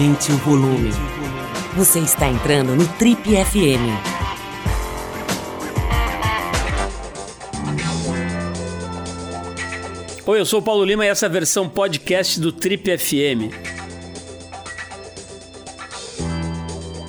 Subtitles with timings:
[0.00, 0.88] Aumente o volume.
[1.76, 3.84] Você está entrando no Trip FM.
[10.24, 13.52] Oi, eu sou o Paulo Lima e essa é a versão podcast do Trip FM.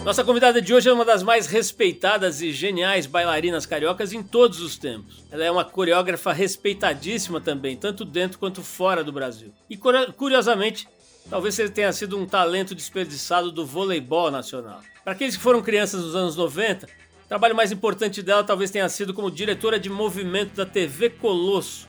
[0.04, 4.60] Nossa convidada de hoje é uma das mais respeitadas e geniais bailarinas cariocas em todos
[4.60, 5.24] os tempos.
[5.32, 9.54] Ela é uma coreógrafa respeitadíssima também, tanto dentro quanto fora do Brasil.
[9.70, 10.90] E curiosamente,
[11.30, 14.82] talvez ele tenha sido um talento desperdiçado do voleibol nacional.
[15.04, 18.88] Para aqueles que foram crianças nos anos 90, o trabalho mais importante dela talvez tenha
[18.90, 21.88] sido como diretora de movimento da TV Colosso.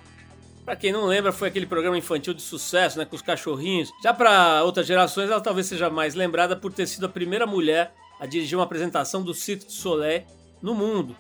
[0.65, 3.91] Para quem não lembra, foi aquele programa infantil de sucesso, né, com os cachorrinhos.
[4.03, 7.93] Já para outras gerações, ela talvez seja mais lembrada por ter sido a primeira mulher
[8.21, 10.25] a dirigir uma apresentação do Cirque du Soleil
[10.63, 11.17] no mundo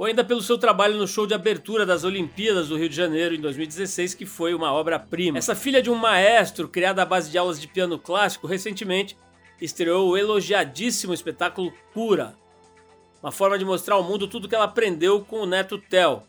[0.00, 3.34] ou ainda pelo seu trabalho no show de abertura das Olimpíadas do Rio de Janeiro
[3.34, 5.36] em 2016, que foi uma obra-prima.
[5.36, 9.14] Essa filha de um maestro, criada à base de aulas de piano clássico, recentemente
[9.60, 12.34] estreou o elogiadíssimo espetáculo Cura,
[13.22, 16.22] uma forma de mostrar ao mundo tudo que ela aprendeu com o neto Theo,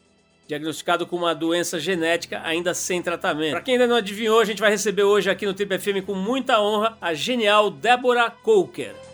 [0.50, 3.52] diagnosticado com uma doença genética ainda sem tratamento.
[3.52, 6.14] Para quem ainda não adivinhou, a gente vai receber hoje aqui no Trip FM com
[6.14, 9.11] muita honra a genial Débora Coker.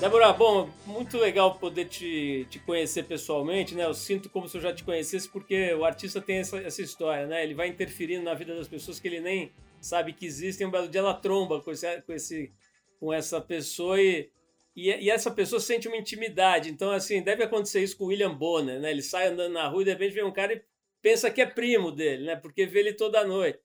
[0.00, 3.84] Débora, bom, muito legal poder te, te conhecer pessoalmente, né?
[3.84, 7.26] Eu sinto como se eu já te conhecesse, porque o artista tem essa, essa história,
[7.26, 7.44] né?
[7.44, 10.66] Ele vai interferindo na vida das pessoas que ele nem sabe que existem.
[10.66, 12.52] Um belo dia ela tromba com, esse, com, esse,
[12.98, 14.30] com essa pessoa e,
[14.74, 16.70] e, e, essa pessoa sente uma intimidade.
[16.70, 18.90] Então, assim, deve acontecer isso com o William Bonner, né?
[18.90, 20.62] Ele sai andando na rua e de repente vem um cara e
[21.00, 22.36] pensa que é primo dele, né?
[22.36, 23.60] Porque vê ele toda noite.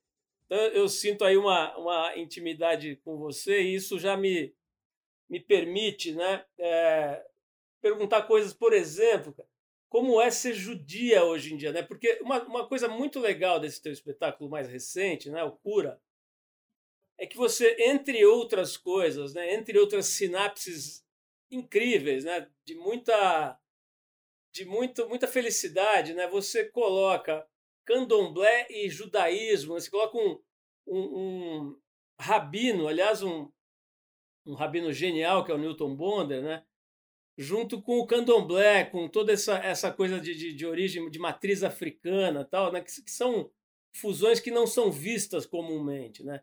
[0.45, 4.53] Então, eu sinto aí uma, uma intimidade com você e isso já me
[5.29, 7.25] me permite né, é,
[7.81, 9.35] perguntar coisas, por exemplo,
[9.89, 11.81] como é ser judia hoje em dia, né?
[11.81, 16.01] Porque uma, uma coisa muito legal desse teu espetáculo mais recente, né, o Cura,
[17.17, 21.05] é que você, entre outras coisas, né, entre outras sinapses
[21.51, 23.59] incríveis, né, de muita
[24.51, 27.47] de muito, muita felicidade, né, você coloca
[27.85, 30.41] candomblé e judaísmo, você coloca um,
[30.87, 31.81] um, um
[32.19, 33.51] rabino, aliás, um,
[34.49, 36.63] um rabino genial, que é o Newton Bonder, né?
[37.37, 41.63] junto com o candomblé, com toda essa, essa coisa de, de, de origem, de matriz
[41.63, 42.81] africana, tal, né?
[42.81, 43.49] que, que, são
[43.93, 46.21] fusões que não são vistas comumente.
[46.21, 46.41] Né?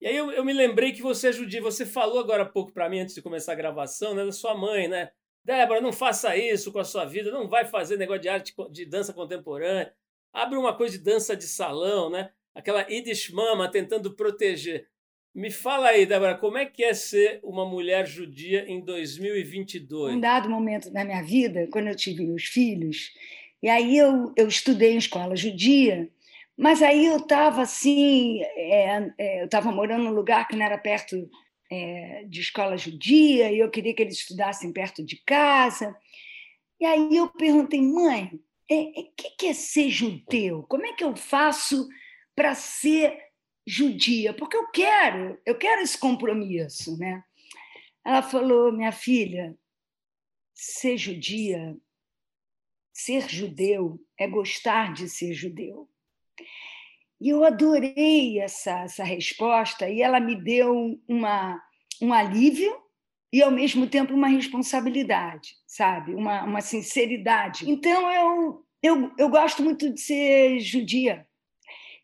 [0.00, 2.88] E aí eu, eu me lembrei que você judia, você falou agora há pouco para
[2.88, 5.12] mim, antes de começar a gravação, né, da sua mãe, né?
[5.44, 8.86] Débora, não faça isso com a sua vida, não vai fazer negócio de arte de
[8.86, 9.92] dança contemporânea.
[10.32, 12.30] Abre uma coisa de dança de salão, né?
[12.54, 14.88] Aquela Yiddish mama tentando proteger.
[15.34, 20.16] Me fala aí, Débora, como é que é ser uma mulher judia em 2022?
[20.16, 23.12] Um dado momento da minha vida, quando eu tive meus filhos,
[23.62, 26.10] e aí eu, eu estudei em escola judia,
[26.56, 30.76] mas aí eu estava assim, é, é, eu estava morando num lugar que não era
[30.76, 31.30] perto
[31.70, 35.96] é, de escola judia, e eu queria que eles estudassem perto de casa.
[36.80, 40.64] E aí eu perguntei, mãe, o é, é, que, que é ser judeu?
[40.68, 41.88] Como é que eu faço
[42.34, 43.29] para ser
[43.66, 47.22] judia, porque eu quero, eu quero esse compromisso, né?
[48.04, 49.56] Ela falou, minha filha,
[50.54, 51.76] ser judia,
[52.92, 55.88] ser judeu é gostar de ser judeu.
[57.20, 61.62] E eu adorei essa, essa resposta e ela me deu uma,
[62.00, 62.74] um alívio
[63.32, 66.14] e, ao mesmo tempo, uma responsabilidade, sabe?
[66.14, 67.70] Uma, uma sinceridade.
[67.70, 71.26] Então, eu, eu, eu gosto muito de ser judia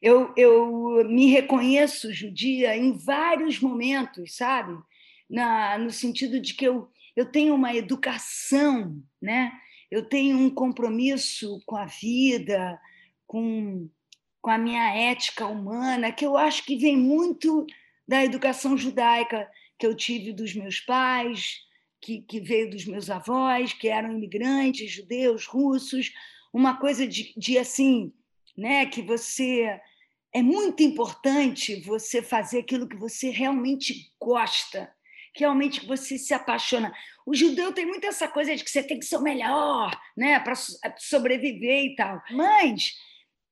[0.01, 4.77] eu, eu me reconheço judia em vários momentos, sabe?
[5.29, 9.53] Na, no sentido de que eu, eu tenho uma educação, né?
[9.91, 12.81] eu tenho um compromisso com a vida,
[13.27, 13.89] com,
[14.41, 17.67] com a minha ética humana, que eu acho que vem muito
[18.07, 19.49] da educação judaica
[19.79, 21.61] que eu tive dos meus pais,
[22.01, 26.13] que, que veio dos meus avós, que eram imigrantes, judeus, russos,
[26.53, 28.13] uma coisa de, de assim,
[28.57, 29.81] né, que você
[30.33, 34.93] é muito importante você fazer aquilo que você realmente gosta,
[35.33, 36.93] que realmente você se apaixona.
[37.27, 40.39] O judeu tem muito essa coisa de que você tem que ser o melhor, né,
[40.41, 40.55] para
[40.99, 42.23] sobreviver e tal.
[42.31, 42.95] Mas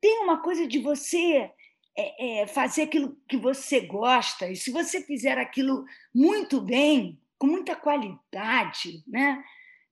[0.01, 1.51] tem uma coisa de você
[1.97, 5.85] é, é, fazer aquilo que você gosta, e se você fizer aquilo
[6.15, 9.43] muito bem, com muita qualidade, né,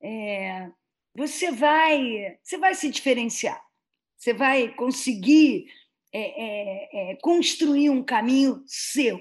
[0.02, 0.68] é,
[1.14, 3.62] você vai, você vai se diferenciar.
[4.22, 5.66] Você vai conseguir
[6.12, 9.18] é, é, é, construir um caminho seu.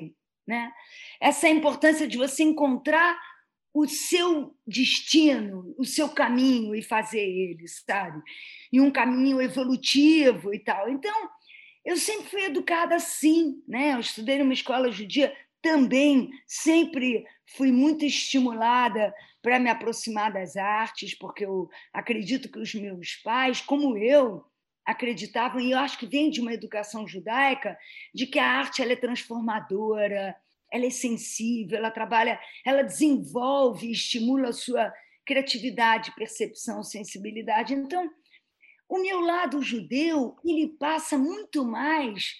[0.47, 0.71] Né?
[1.19, 3.19] Essa é importância de você encontrar
[3.73, 8.21] o seu destino, o seu caminho e fazer ele, sabe?
[8.71, 10.87] E um caminho evolutivo e tal.
[10.87, 11.29] Então,
[11.83, 13.93] eu sempre fui educada assim, né?
[13.93, 17.25] Eu estudei numa escola judia também, sempre
[17.57, 19.11] fui muito estimulada
[19.41, 24.45] para me aproximar das artes, porque eu acredito que os meus pais, como eu,
[24.91, 27.77] acreditavam, e eu acho que vem de uma educação judaica,
[28.13, 30.35] de que a arte ela é transformadora,
[30.71, 34.93] ela é sensível, ela trabalha, ela desenvolve, estimula a sua
[35.25, 37.73] criatividade, percepção, sensibilidade.
[37.73, 38.09] Então,
[38.87, 42.35] o meu lado judeu, ele passa muito mais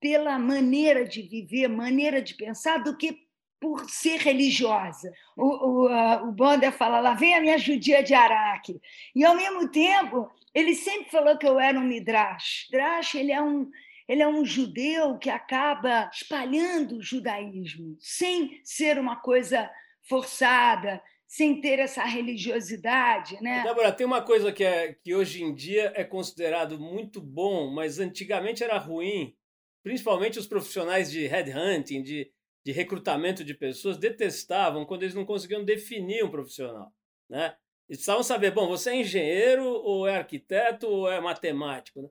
[0.00, 3.27] pela maneira de viver, maneira de pensar, do que
[3.60, 5.12] por ser religiosa.
[5.36, 8.80] O, o, o Bonder fala, lá vem a minha judia de Araque.
[9.14, 12.68] E, ao mesmo tempo, ele sempre falou que eu era um midrash.
[12.70, 13.68] Midrash ele é um,
[14.08, 19.70] ele é um judeu que acaba espalhando o judaísmo, sem ser uma coisa
[20.08, 23.36] forçada, sem ter essa religiosidade.
[23.42, 23.62] Né?
[23.62, 27.98] Débora, tem uma coisa que, é, que hoje em dia é considerado muito bom, mas
[27.98, 29.34] antigamente era ruim,
[29.82, 32.32] principalmente os profissionais de headhunting, de,
[32.64, 36.92] de recrutamento de pessoas, detestavam quando eles não conseguiam definir um profissional.
[37.28, 37.56] Né?
[37.88, 42.02] Eles precisavam saber, bom, você é engenheiro, ou é arquiteto, ou é matemático.
[42.02, 42.08] Né?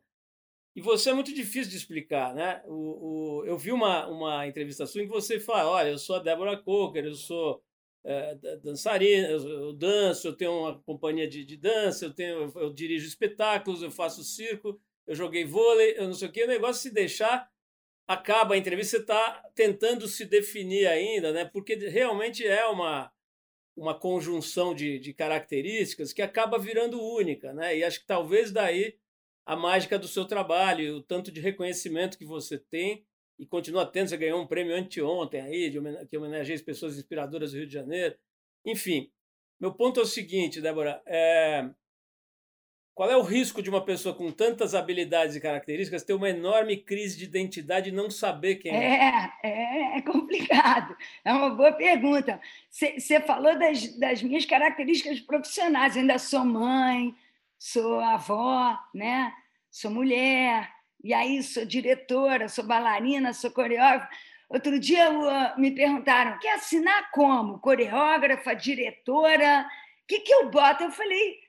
[0.76, 2.62] E você é muito difícil de explicar, né?
[2.66, 6.16] O, o, eu vi uma, uma entrevista sua em que você fala, olha, eu sou
[6.16, 7.64] a Débora Coker, eu sou
[8.04, 12.62] é, dançarina, eu, eu, danço, eu tenho uma companhia de, de dança, eu, tenho, eu,
[12.62, 16.48] eu dirijo espetáculos, eu faço circo, eu joguei vôlei, eu não sei o que, o
[16.48, 17.50] negócio se deixar
[18.08, 21.46] acaba a entrevista, você está tentando se definir ainda, né?
[21.46, 23.12] porque realmente é uma,
[23.76, 27.54] uma conjunção de, de características que acaba virando única.
[27.54, 27.78] Né?
[27.78, 28.98] E acho que talvez daí
[29.46, 33.06] a mágica do seu trabalho, o tanto de reconhecimento que você tem
[33.38, 34.10] e continua tendo.
[34.10, 37.74] Você ganhou um prêmio anteontem aí, de, que homenageia as pessoas inspiradoras do Rio de
[37.74, 38.16] Janeiro.
[38.66, 39.12] Enfim,
[39.60, 41.02] meu ponto é o seguinte, Débora.
[41.06, 41.70] É,
[42.98, 46.76] qual é o risco de uma pessoa com tantas habilidades e características ter uma enorme
[46.78, 49.32] crise de identidade e não saber quem é?
[49.44, 50.98] É, é complicado.
[51.24, 52.42] É uma boa pergunta.
[52.72, 55.96] Você falou das, das minhas características profissionais.
[55.96, 57.16] Eu ainda sou mãe,
[57.60, 59.32] sou avó, né?
[59.70, 60.68] sou mulher,
[61.04, 64.10] e aí sou diretora, sou bailarina, sou coreógrafa.
[64.50, 65.12] Outro dia
[65.56, 67.60] me perguntaram: quer assinar como?
[67.60, 69.68] Coreógrafa, diretora?
[70.04, 70.82] O que, que eu boto?
[70.82, 71.47] Eu falei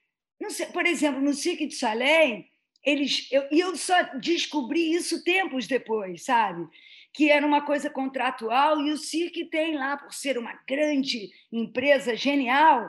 [0.73, 2.45] por exemplo, no Cirque de Soleil,
[2.85, 6.67] eles, eu, e eu só descobri isso tempos depois, sabe?
[7.13, 12.17] Que era uma coisa contratual e o Cirque tem lá, por ser uma grande empresa
[12.17, 12.89] genial,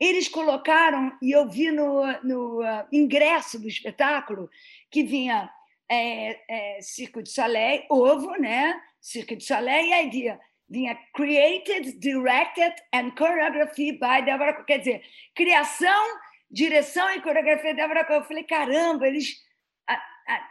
[0.00, 4.48] eles colocaram, e eu vi no, no uh, ingresso do espetáculo,
[4.90, 5.50] que vinha
[5.88, 8.80] é, é, Cirque de Soleil, ovo, né?
[9.00, 14.62] Cirque de Soleil, e aí vinha, vinha Created, Directed and Choreography by Deborah.
[14.64, 15.02] Quer dizer,
[15.34, 16.06] criação
[16.50, 19.46] direção e coreografia da Débora Eu falei, caramba, eles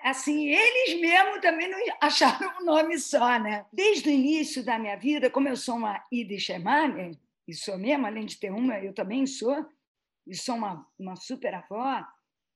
[0.04, 3.66] assim, eles mesmos também não acharam um nome só, né?
[3.72, 8.06] Desde o início da minha vida, como eu sou uma Yiddish Emane, e sou mesmo,
[8.06, 9.66] além de ter uma, eu também sou,
[10.26, 12.04] e sou uma, uma super avó,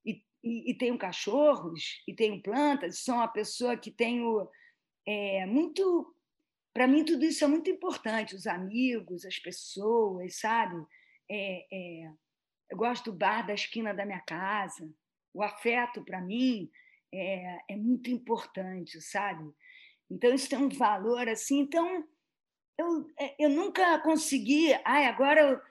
[0.03, 4.47] e, e, e tenho cachorros, e tenho plantas, sou uma pessoa que tenho
[5.07, 6.15] é, muito...
[6.73, 10.81] Para mim, tudo isso é muito importante, os amigos, as pessoas, sabe?
[11.29, 12.11] É, é,
[12.71, 14.89] eu gosto do bar da esquina da minha casa.
[15.33, 16.71] O afeto, para mim,
[17.13, 19.43] é, é, muito importante, sabe?
[20.09, 21.59] Então, isso tem um valor assim.
[21.59, 22.03] Então,
[22.77, 24.73] eu, é, eu nunca consegui.
[24.85, 25.61] Ai, agora eu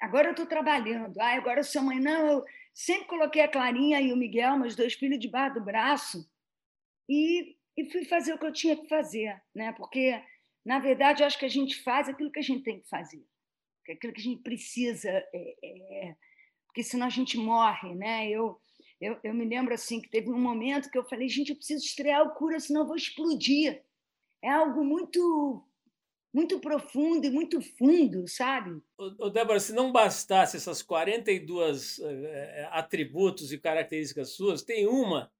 [0.00, 1.18] agora estou trabalhando.
[1.20, 1.98] Ai, agora eu sou mãe.
[1.98, 6.28] Não, eu sempre coloquei a Clarinha e o Miguel, meus dois filhos, debaixo do braço
[7.08, 9.72] e, e fui fazer o que eu tinha que fazer, né?
[9.72, 10.20] Porque,
[10.64, 13.24] na verdade, eu acho que a gente faz aquilo que a gente tem que fazer,
[13.88, 16.16] aquilo que a gente precisa é, é,
[16.76, 18.28] porque senão a gente morre, né?
[18.28, 18.60] Eu,
[19.00, 21.82] eu, eu me lembro assim que teve um momento que eu falei, gente, eu preciso
[21.82, 23.82] estrear o cura, senão eu vou explodir.
[24.42, 25.66] É algo muito
[26.34, 28.78] muito profundo e muito fundo, sabe?
[28.98, 35.32] Ô, Débora, se não bastasse essas 42 é, atributos e características suas, tem uma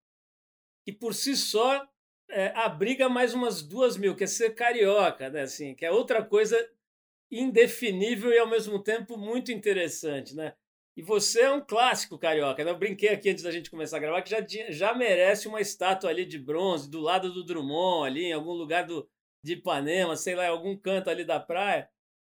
[0.86, 1.86] que por si só
[2.30, 5.42] é, abriga mais umas duas mil, que é ser carioca, né?
[5.42, 6.56] Assim, que é outra coisa
[7.30, 10.54] indefinível e ao mesmo tempo muito interessante, né?
[10.96, 12.64] E você é um clássico carioca.
[12.64, 12.70] Né?
[12.70, 14.38] Eu brinquei aqui antes da gente começar a gravar que já,
[14.70, 18.86] já merece uma estátua ali de bronze do lado do Drummond, ali em algum lugar
[18.86, 19.06] do,
[19.42, 21.90] de Ipanema, sei lá, em algum canto ali da praia.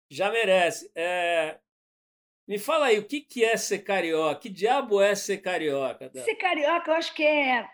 [0.09, 0.89] Já merece.
[0.95, 1.59] É...
[2.47, 4.41] Me fala aí, o que, que é ser carioca?
[4.41, 6.11] Que diabo é ser carioca?
[6.15, 7.69] Ser carioca, eu acho que é,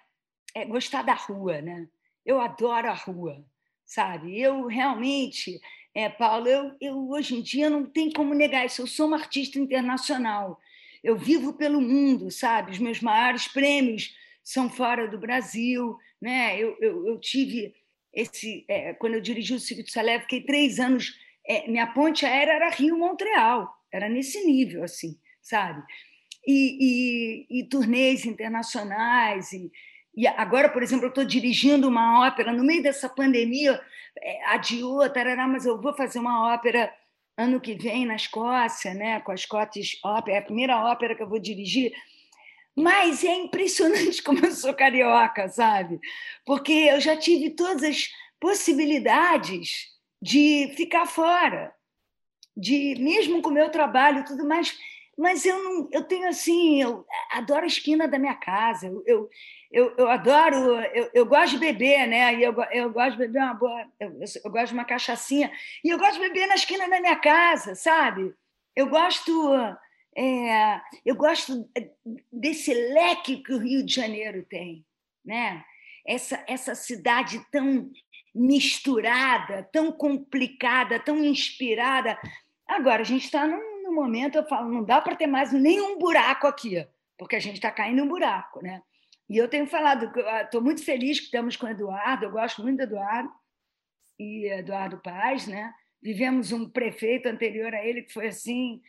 [0.54, 1.86] é gostar da rua, né?
[2.24, 3.44] Eu adoro a rua,
[3.84, 4.40] sabe?
[4.40, 5.60] Eu realmente,
[5.94, 8.82] é, Paulo, eu, eu hoje em dia não tem como negar isso.
[8.82, 10.58] Eu sou uma artista internacional
[11.02, 12.72] eu vivo pelo mundo, sabe?
[12.72, 15.96] Os meus maiores prêmios são fora do Brasil.
[16.20, 16.58] Né?
[16.58, 17.74] Eu, eu, eu tive
[18.12, 18.64] esse.
[18.68, 21.14] É, quando eu dirigi o Circuito Salé, fiquei três anos.
[21.46, 25.82] É, minha ponte aérea era Rio-Montreal, era nesse nível, assim, sabe?
[26.46, 29.52] E, e, e turnês internacionais.
[29.52, 29.72] E,
[30.14, 33.80] e agora, por exemplo, eu estou dirigindo uma ópera no meio dessa pandemia,
[34.18, 36.92] é, adiou, tarará, mas eu vou fazer uma ópera
[37.38, 41.22] ano que vem na Escócia, né, com a Scottish Opera, é a primeira ópera que
[41.22, 41.92] eu vou dirigir.
[42.76, 46.00] Mas é impressionante como eu sou carioca, sabe?
[46.44, 48.08] Porque eu já tive todas as
[48.40, 49.86] possibilidades
[50.20, 51.72] de ficar fora,
[52.56, 54.76] de mesmo com o meu trabalho tudo mais,
[55.18, 59.30] mas eu não, eu tenho assim, eu adoro a esquina da minha casa, eu, eu,
[59.68, 60.56] eu, eu adoro,
[60.94, 62.36] eu, eu gosto de beber, né?
[62.36, 65.50] E eu, eu gosto de beber uma boa, eu, eu gosto de uma cachaçinha,
[65.84, 68.32] e eu gosto de beber na esquina da minha casa, sabe?
[68.76, 69.52] Eu gosto,
[70.16, 71.68] é, eu gosto
[72.32, 74.86] desse leque que o Rio de Janeiro tem,
[75.24, 75.64] né?
[76.06, 77.90] Essa, essa cidade tão
[78.32, 82.16] misturada, tão complicada, tão inspirada.
[82.68, 85.98] Agora, a gente está num no momento eu falo, não dá para ter mais nenhum
[85.98, 88.82] buraco aqui, porque a gente está caindo um buraco, né?
[89.28, 92.76] E eu tenho falado, estou muito feliz que estamos com o Eduardo, eu gosto muito
[92.76, 93.30] do Eduardo,
[94.18, 95.72] e Eduardo Paz, né?
[96.02, 98.80] Vivemos um prefeito anterior a ele que foi assim,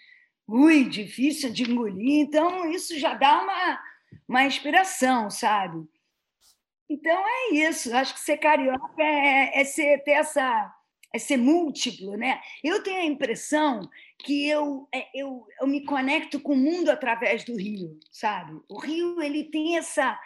[0.47, 3.81] ui, difícil de engolir, então isso já dá uma,
[4.27, 5.87] uma inspiração, sabe?
[6.89, 10.75] Então é isso, acho que ser carioca é, é ser, ter essa
[11.13, 12.39] é ser múltiplo, né?
[12.63, 13.89] Eu tenho a impressão
[14.19, 18.59] que eu, é, eu, eu me conecto com o mundo através do Rio, sabe?
[18.69, 20.19] O Rio ele tem essa,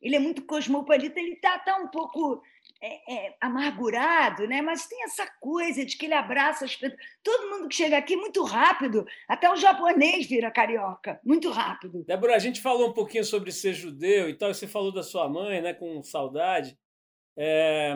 [0.00, 2.40] ele é muito cosmopolita, ele está tá um pouco
[2.80, 4.62] é, é, amargurado, né?
[4.62, 7.00] Mas tem essa coisa de que ele abraça as pessoas.
[7.22, 12.04] Todo mundo que chega aqui muito rápido, até o japonês vira carioca, muito rápido.
[12.04, 14.52] Débora, a gente falou um pouquinho sobre ser judeu e tal.
[14.52, 15.74] Você falou da sua mãe, né?
[15.74, 16.76] Com saudade.
[17.36, 17.94] É,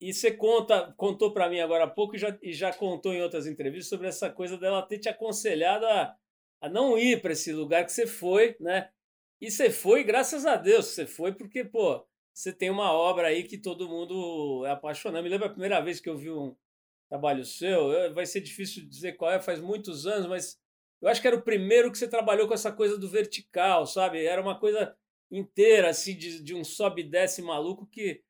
[0.00, 3.22] e você conta, contou para mim agora há pouco e já, e já contou em
[3.22, 6.14] outras entrevistas sobre essa coisa dela ter te aconselhado a,
[6.60, 8.90] a não ir para esse lugar que você foi, né?
[9.40, 13.44] E você foi, graças a Deus, você foi porque, pô, você tem uma obra aí
[13.44, 15.22] que todo mundo é apaixonado.
[15.22, 16.54] Me lembro a primeira vez que eu vi um
[17.08, 20.58] trabalho seu, vai ser difícil dizer qual é, faz muitos anos, mas
[21.00, 24.24] eu acho que era o primeiro que você trabalhou com essa coisa do vertical, sabe?
[24.24, 24.94] Era uma coisa
[25.30, 28.22] inteira, assim, de, de um sobe e desce maluco que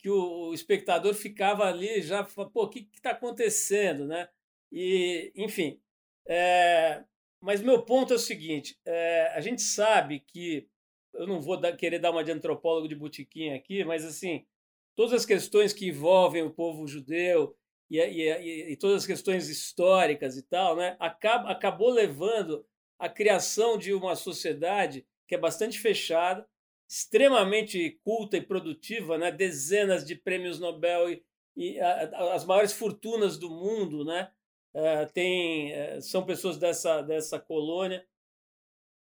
[0.00, 4.28] que o, espectador ficava ali já, pô, o que está acontecendo, né?
[4.72, 5.80] E, enfim,
[6.26, 7.04] é,
[7.40, 10.68] mas meu ponto é o seguinte: é, a gente sabe que
[11.14, 14.46] eu não vou dar, querer dar uma de antropólogo de botiquim aqui, mas assim,
[14.94, 17.56] todas as questões que envolvem o povo judeu
[17.90, 22.64] e, e, e todas as questões históricas e tal, né, acaba, acabou levando
[22.98, 26.46] à criação de uma sociedade que é bastante fechada,
[26.90, 29.30] extremamente culta e produtiva, né?
[29.30, 31.24] dezenas de prêmios Nobel e,
[31.56, 34.32] e a, as maiores fortunas do mundo né?
[34.74, 38.04] Uh, tem, uh, são pessoas dessa, dessa colônia.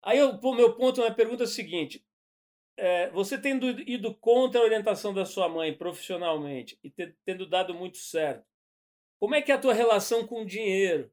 [0.02, 2.06] Aí o meu ponto, minha pergunta é o seguinte:
[2.78, 7.74] é, você tendo ido contra a orientação da sua mãe profissionalmente e ter, tendo dado
[7.74, 8.46] muito certo,
[9.20, 11.12] como é que é a tua relação com o dinheiro,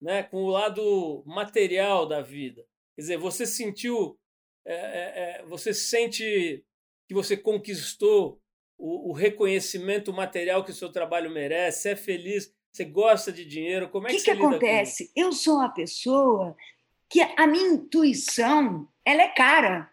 [0.00, 0.22] né?
[0.22, 2.62] com o lado material da vida?
[2.94, 4.18] Quer dizer, você sentiu
[4.70, 6.62] é, é, é, você sente
[7.08, 8.38] que você conquistou
[8.76, 11.88] o, o, reconhecimento material que o seu trabalho merece?
[11.88, 12.52] é feliz?
[12.70, 13.88] Você gosta de dinheiro?
[13.88, 15.10] Como é que, que, que acontece?
[15.16, 16.54] Eu sou uma pessoa
[17.08, 19.90] que a minha intuição ela é cara.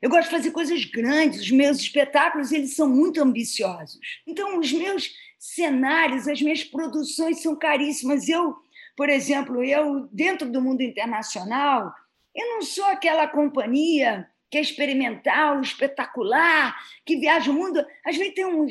[0.00, 1.42] Eu gosto de fazer coisas grandes.
[1.42, 4.00] Os meus espetáculos eles são muito ambiciosos.
[4.26, 8.30] Então, os meus cenários, as minhas produções são caríssimas.
[8.30, 8.56] Eu,
[8.96, 11.94] por exemplo, eu dentro do mundo internacional,
[12.34, 17.84] eu não sou aquela companhia que é experimental, espetacular, que viaja o mundo.
[18.04, 18.66] Às vezes tem um.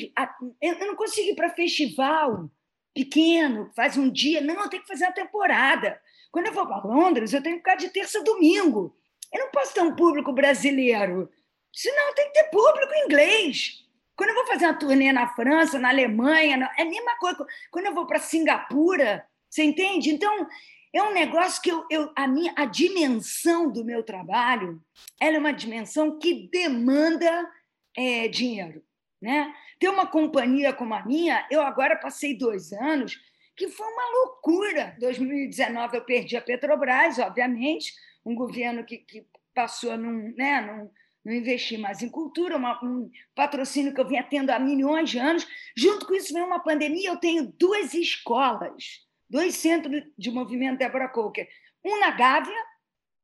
[0.61, 2.49] Eu não consigo ir para festival
[2.93, 4.41] pequeno, faz um dia.
[4.41, 5.99] Não, eu tenho que fazer a temporada.
[6.31, 8.95] Quando eu vou para Londres, eu tenho que ficar de terça a domingo.
[9.33, 11.29] Eu não posso ter um público brasileiro.
[11.73, 13.85] Senão tem que ter público inglês.
[14.15, 17.45] Quando eu vou fazer uma turnê na França, na Alemanha, é a mesma coisa.
[17.71, 20.09] Quando eu vou para Singapura, você entende?
[20.09, 20.45] Então,
[20.93, 24.81] é um negócio que eu, eu, a, minha, a dimensão do meu trabalho
[25.19, 27.49] ela é uma dimensão que demanda
[27.95, 28.83] é, dinheiro.
[29.21, 29.53] Né?
[29.79, 33.19] Ter uma companhia como a minha, eu agora passei dois anos,
[33.55, 34.95] que foi uma loucura.
[34.99, 37.93] 2019 eu perdi a Petrobras, obviamente,
[38.25, 40.91] um governo que, que passou a não, né, não,
[41.23, 45.19] não investir mais em cultura, uma, um patrocínio que eu vinha tendo há milhões de
[45.19, 45.47] anos.
[45.75, 51.07] Junto com isso veio uma pandemia, eu tenho duas escolas dois centros de movimento Débora
[51.09, 51.47] Coker.
[51.85, 52.65] Um na Gávea,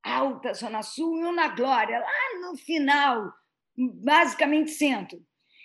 [0.03, 3.33] alta, Zona Sul, e um na Glória, lá no final
[3.77, 5.21] basicamente sento.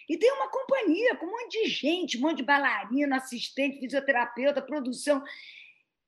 [0.08, 4.60] E tem uma companhia com um monte de gente, um monte de bailarina, assistente, fisioterapeuta,
[4.60, 5.22] produção.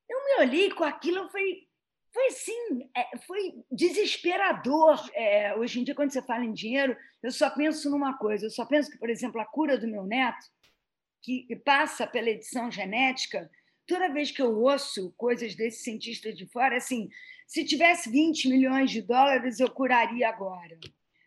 [0.09, 1.69] Eu me olhei com aquilo, e falei,
[2.13, 5.09] foi assim, é, foi desesperador.
[5.15, 8.47] É, hoje em dia, quando você fala em dinheiro, eu só penso numa coisa.
[8.47, 10.45] Eu só penso que, por exemplo, a cura do meu neto,
[11.23, 13.49] que passa pela edição genética,
[13.87, 17.09] toda vez que eu ouço coisas desse cientista de fora, assim,
[17.47, 20.79] se tivesse 20 milhões de dólares, eu curaria agora.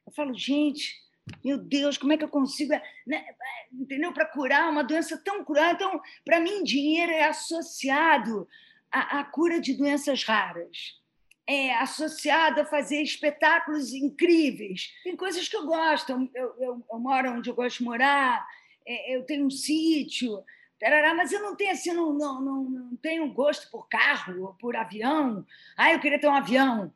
[0.06, 0.96] Eu falo, gente,
[1.44, 2.74] meu Deus, como é que eu consigo,
[3.06, 3.26] né,
[3.72, 4.14] entendeu?
[4.14, 5.72] Para curar uma doença tão cruel.
[5.74, 8.48] Então, para mim, dinheiro é associado
[8.92, 11.00] à, à cura de doenças raras.
[11.48, 14.94] É associado a fazer espetáculos incríveis.
[15.04, 16.12] Tem coisas que eu gosto.
[16.12, 18.48] Eu, eu, eu moro onde eu gosto de morar,
[18.88, 20.44] é, eu tenho um sítio,
[20.86, 24.54] tarará, mas eu não tenho assim, não, não, não, não tenho gosto por carro ou
[24.54, 25.44] por avião.
[25.76, 26.94] Ah, eu queria ter um avião.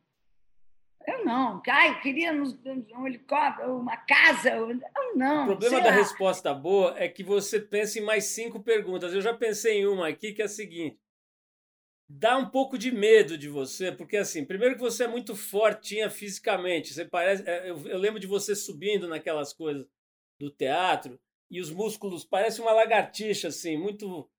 [1.07, 1.59] Eu não.
[1.63, 2.43] Caio, eu queria um,
[2.95, 4.51] um helicóptero, uma casa.
[4.51, 4.79] Eu
[5.15, 5.45] não.
[5.45, 5.95] O problema da lá.
[5.95, 9.11] resposta boa é que você pensa em mais cinco perguntas.
[9.11, 10.99] Eu já pensei em uma aqui que é a seguinte.
[12.07, 16.11] Dá um pouco de medo de você, porque assim, primeiro que você é muito fortinha
[16.11, 16.93] fisicamente.
[16.93, 19.87] Você parece, é, eu, eu lembro de você subindo naquelas coisas
[20.39, 21.19] do teatro
[21.49, 24.29] e os músculos parecem uma lagartixa, assim, muito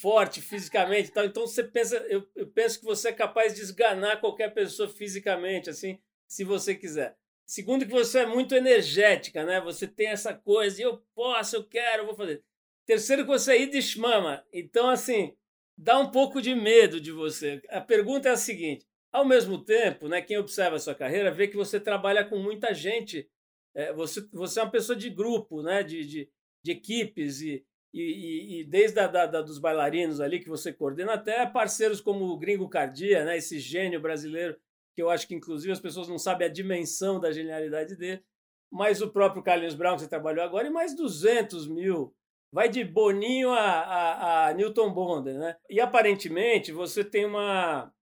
[0.00, 1.10] forte fisicamente.
[1.10, 1.24] Tal.
[1.24, 5.68] Então você pensa, eu, eu penso que você é capaz de esganar qualquer pessoa fisicamente,
[5.68, 7.16] assim, se você quiser.
[7.44, 9.60] Segundo, que você é muito energética, né?
[9.60, 12.44] Você tem essa coisa, eu posso, eu quero, eu vou fazer.
[12.86, 14.44] Terceiro, que você é Yiddish Mama.
[14.52, 15.36] Então, assim,
[15.76, 17.60] dá um pouco de medo de você.
[17.70, 21.48] A pergunta é a seguinte: ao mesmo tempo, né, quem observa a sua carreira vê
[21.48, 23.28] que você trabalha com muita gente.
[23.74, 26.30] É, você, você é uma pessoa de grupo, né, de, de,
[26.62, 31.14] de equipes, e, e, e desde a, da, da, dos bailarinos ali que você coordena,
[31.14, 34.56] até parceiros como o Gringo Cardia, né, esse gênio brasileiro
[34.94, 38.22] que eu acho que inclusive as pessoas não sabem a dimensão da genialidade dele,
[38.70, 42.14] mas o próprio Carlinhos Brown, que você trabalhou agora, e mais 200 mil.
[42.52, 45.56] Vai de Boninho a, a, a Newton Bonder, né?
[45.68, 47.92] E aparentemente você tem uma.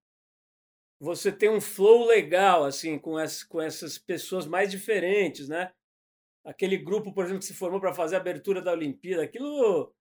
[1.01, 5.71] Você tem um flow legal, assim, com, as, com essas pessoas mais diferentes, né?
[6.49, 9.95] Aquele grupo, por exemplo, que se formou para fazer a abertura da Olimpíada, aquilo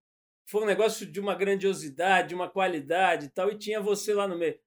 [0.46, 4.26] foi um negócio de uma grandiosidade, de uma qualidade e tal, e tinha você lá
[4.26, 4.58] no meio.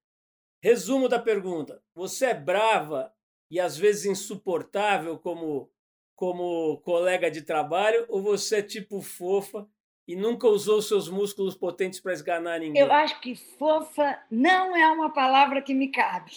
[0.62, 3.10] Resumo da pergunta: você é brava
[3.50, 5.72] e às vezes insuportável como
[6.14, 9.66] como colega de trabalho ou você é tipo fofa
[10.06, 12.82] e nunca usou seus músculos potentes para esganar ninguém?
[12.82, 16.32] Eu acho que fofa não é uma palavra que me cabe.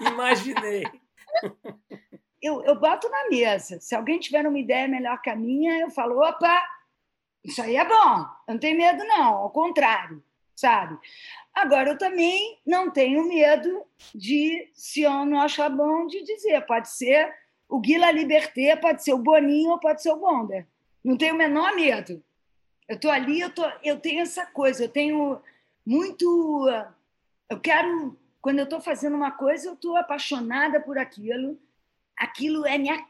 [0.00, 0.84] Imaginei.
[2.42, 3.80] Eu, eu boto na mesa.
[3.80, 6.62] Se alguém tiver uma ideia melhor que a minha, eu falo: opa,
[7.44, 10.22] isso aí é bom, eu não tenho medo, não, ao contrário,
[10.54, 10.98] sabe?
[11.54, 16.64] Agora, eu também não tenho medo de, se eu não achar bom, de dizer.
[16.66, 17.34] Pode ser
[17.68, 20.66] o Guila Liberté, pode ser o Boninho ou pode ser o Bonder.
[21.04, 22.22] Não tenho o menor medo.
[22.88, 25.40] Eu estou ali, eu, tô, eu tenho essa coisa, eu tenho
[25.84, 26.68] muito.
[27.48, 28.16] Eu quero.
[28.40, 31.58] Quando eu estou fazendo uma coisa, eu estou apaixonada por aquilo.
[32.22, 33.04] Aquilo é minha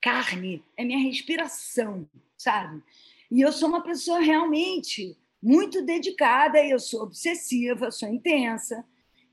[0.00, 2.82] carne, é minha respiração, sabe?
[3.30, 8.82] E eu sou uma pessoa realmente muito dedicada, eu sou obsessiva, sou intensa.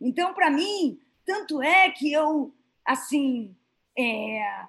[0.01, 3.55] Então, para mim, tanto é que eu, assim,
[3.97, 4.65] é,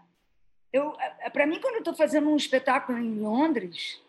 [0.73, 4.01] eu, é, para mim, quando eu estou fazendo um espetáculo em Londres,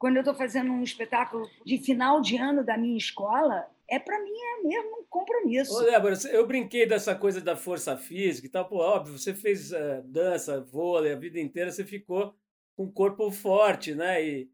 [0.00, 4.20] quando eu estou fazendo um espetáculo de final de ano da minha escola, é para
[4.22, 5.74] mim é mesmo um compromisso.
[5.74, 9.72] Ô, Débora, eu brinquei dessa coisa da força física e tal, pô, óbvio, você fez
[9.72, 12.34] uh, dança, vôlei a vida inteira, você ficou
[12.76, 14.22] com um corpo forte, né?
[14.22, 14.50] E,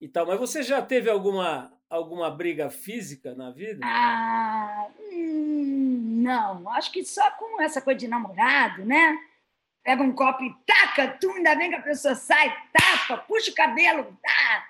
[0.00, 0.26] e tal.
[0.26, 3.80] Mas você já teve alguma, alguma briga física na vida?
[3.84, 6.68] Ah, hum, não.
[6.70, 9.18] Acho que só com essa coisa de namorado, né?
[9.84, 13.54] Pega um copo e taca, tu ainda bem que a pessoa sai, tapa, puxa o
[13.54, 14.66] cabelo, tá,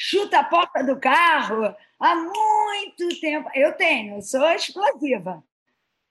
[0.00, 1.76] chuta a porta do carro.
[2.00, 3.50] Há muito tempo.
[3.54, 5.44] Eu tenho, eu sou explosiva.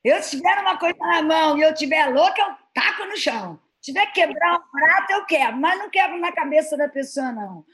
[0.04, 3.60] Eu, se tiver uma coisa na mão e eu tiver louca, eu taco no chão.
[3.82, 7.32] Se tiver que quebrar um prato, eu quebro, mas não quebro na cabeça da pessoa,
[7.32, 7.66] não.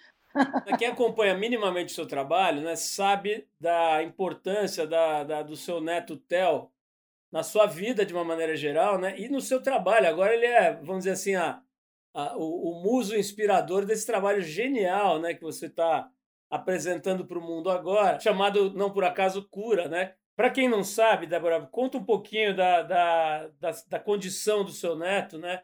[0.77, 6.17] Quem acompanha minimamente o seu trabalho né, sabe da importância da, da, do seu neto
[6.17, 6.71] Theo
[7.31, 10.07] na sua vida de uma maneira geral né, e no seu trabalho.
[10.07, 11.61] Agora ele é, vamos dizer assim, a,
[12.15, 16.09] a o, o, muso inspirador desse trabalho genial né, que você está
[16.49, 19.89] apresentando para o mundo agora, chamado, não por acaso, Cura.
[19.89, 20.13] Né?
[20.35, 24.95] Para quem não sabe, Débora, conta um pouquinho da, da, da, da condição do seu
[24.95, 25.61] neto, né?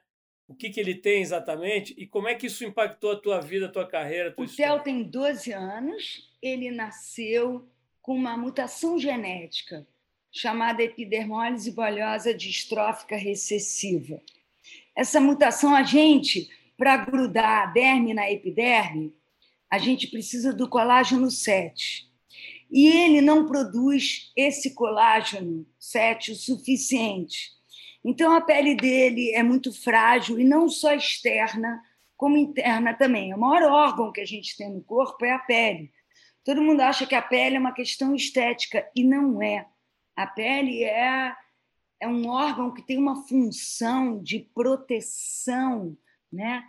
[0.52, 3.68] o que, que ele tem exatamente e como é que isso impactou a tua vida,
[3.68, 7.66] a tua carreira, a tua O Theo tem 12 anos, ele nasceu
[8.02, 9.88] com uma mutação genética
[10.30, 14.20] chamada epidermólise bolhosa distrófica recessiva.
[14.96, 19.14] Essa mutação, a gente, para grudar a derme na epiderme,
[19.70, 22.10] a gente precisa do colágeno 7.
[22.70, 27.52] E ele não produz esse colágeno 7 o suficiente.
[28.04, 31.82] Então, a pele dele é muito frágil, e não só externa,
[32.18, 33.34] como interna também.
[33.34, 35.92] O maior órgão que a gente tem no corpo é a pele.
[36.44, 39.66] Todo mundo acha que a pele é uma questão estética, e não é.
[40.16, 41.34] A pele é,
[42.02, 45.98] é um órgão que tem uma função de proteção
[46.32, 46.64] né?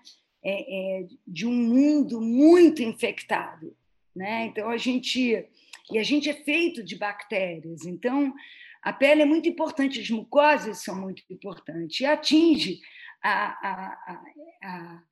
[0.45, 3.77] É, é, de um mundo muito infectado.
[4.15, 4.47] Né?
[4.47, 5.49] Então, a gente.
[5.91, 7.85] E a gente é feito de bactérias.
[7.85, 8.35] Então,
[8.83, 12.01] a pele é muito importante, as mucosas são muito importantes.
[12.01, 12.81] E atinge
[13.23, 14.23] a, a,
[14.63, 15.03] a,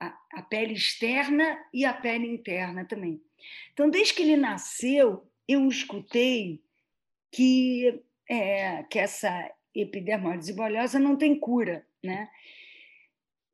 [0.00, 3.20] a, a pele externa e a pele interna também.
[3.72, 6.62] Então, desde que ele nasceu, eu escutei
[7.32, 9.50] que, é, que essa
[9.82, 12.28] epidermólise bolhosa não tem cura, né?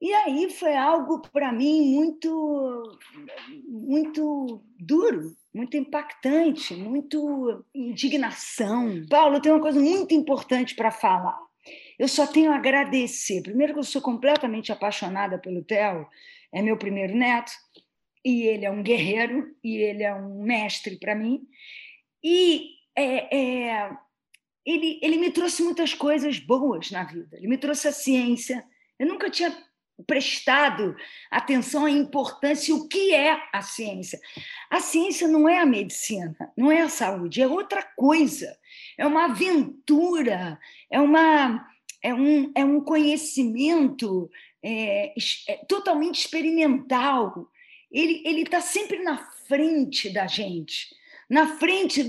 [0.00, 2.98] E aí foi algo para mim muito
[3.68, 9.06] muito duro, muito impactante, muito indignação.
[9.08, 11.38] Paulo, tem uma coisa muito importante para falar.
[11.96, 13.42] Eu só tenho a agradecer.
[13.42, 16.08] Primeiro que eu sou completamente apaixonada pelo Theo,
[16.52, 17.52] é meu primeiro neto,
[18.24, 21.46] e ele é um guerreiro, e ele é um mestre para mim.
[22.22, 23.90] E é, é,
[24.64, 27.36] ele, ele me trouxe muitas coisas boas na vida.
[27.36, 28.64] Ele me trouxe a ciência.
[28.98, 29.56] Eu nunca tinha
[30.06, 30.96] prestado
[31.30, 34.20] atenção à importância, o que é a ciência.
[34.70, 38.56] A ciência não é a medicina, não é a saúde, é outra coisa.
[38.96, 40.58] É uma aventura,
[40.90, 41.66] é, uma,
[42.02, 44.30] é, um, é um conhecimento
[44.62, 45.14] é,
[45.48, 47.48] é, totalmente experimental.
[47.90, 50.88] Ele está sempre na frente da gente,
[51.32, 52.04] na frente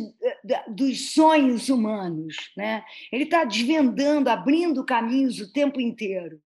[0.68, 2.36] dos sonhos humanos.
[2.58, 2.84] Né?
[3.10, 6.42] Ele está desvendando, abrindo caminhos o tempo inteiro.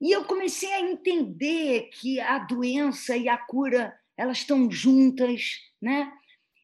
[0.00, 6.10] E eu comecei a entender que a doença e a cura elas estão juntas, né?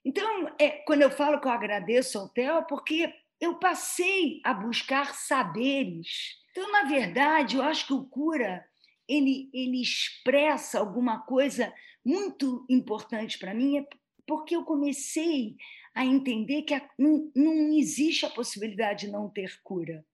[0.02, 5.14] Então, é, quando eu falo que eu agradeço ao Theo, porque eu passei a buscar
[5.14, 6.38] saberes.
[6.50, 8.64] Então, na verdade, eu acho que o cura
[9.06, 11.72] ele, ele expressa alguma coisa
[12.02, 13.86] muito importante para mim, é
[14.26, 15.56] porque eu comecei
[15.94, 20.04] a entender que a, não, não existe a possibilidade de não ter cura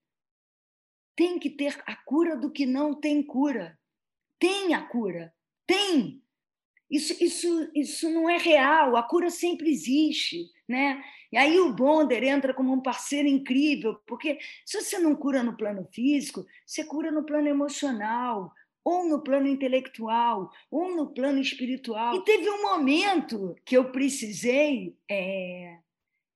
[1.15, 3.77] tem que ter a cura do que não tem cura.
[4.39, 5.33] Tem a cura,
[5.65, 6.21] tem.
[6.89, 10.49] Isso, isso, isso não é real, a cura sempre existe.
[10.67, 11.03] Né?
[11.31, 15.57] E aí o Bonder entra como um parceiro incrível, porque se você não cura no
[15.57, 18.51] plano físico, você cura no plano emocional,
[18.83, 22.15] ou no plano intelectual, ou no plano espiritual.
[22.15, 25.79] E teve um momento que eu precisei é,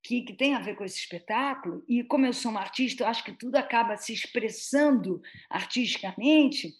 [0.07, 3.07] que, que tem a ver com esse espetáculo, e como eu sou uma artista, eu
[3.07, 6.73] acho que tudo acaba se expressando artisticamente.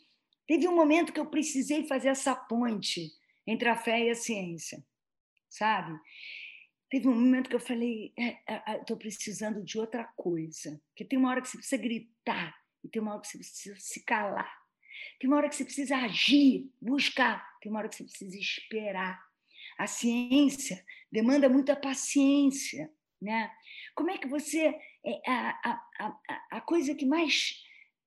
[0.48, 3.12] Teve um momento que eu precisei fazer essa ponte
[3.46, 4.82] entre a fé e a ciência,
[5.50, 5.94] sabe?
[6.90, 10.82] Teve um momento que eu falei, estou é, é, precisando de outra coisa.
[10.90, 13.76] Porque tem uma hora que você precisa gritar, e tem uma hora que você precisa
[13.78, 14.67] se calar.
[15.20, 17.58] Tem uma hora que você precisa agir, buscar.
[17.62, 19.20] Tem uma hora que você precisa esperar.
[19.78, 22.92] A ciência demanda muita paciência.
[23.22, 23.52] Né?
[23.96, 24.76] Como é que você.
[25.06, 27.64] É, a, a, a, a coisa que mais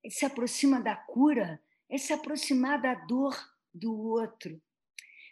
[0.09, 3.37] se aproxima da cura é se aproximar da dor
[3.75, 4.61] do outro.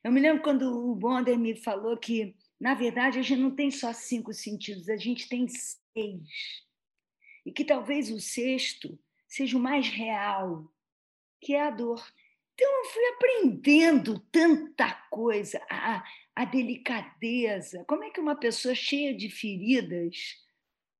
[0.02, 3.70] Eu me lembro quando o Bonder me falou que, na verdade, a gente não tem
[3.70, 6.66] só cinco sentidos, a gente tem seis.
[7.44, 10.72] E que talvez o sexto seja o mais real,
[11.40, 12.02] que é a dor.
[12.54, 17.84] Então, eu fui aprendendo tanta coisa, a, a delicadeza.
[17.86, 20.36] Como é que uma pessoa cheia de feridas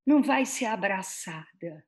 [0.07, 1.85] não vai ser abraçada?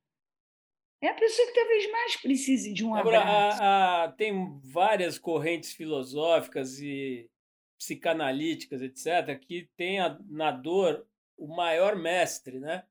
[1.02, 3.62] É a pessoa que talvez mais precise de um Agora, abraço.
[3.62, 7.30] A, a, tem várias correntes filosóficas e
[7.78, 11.06] psicanalíticas, etc., que têm na dor
[11.38, 12.84] o maior mestre, né?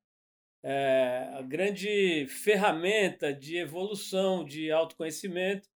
[0.62, 5.70] É, a grande ferramenta de evolução, de autoconhecimento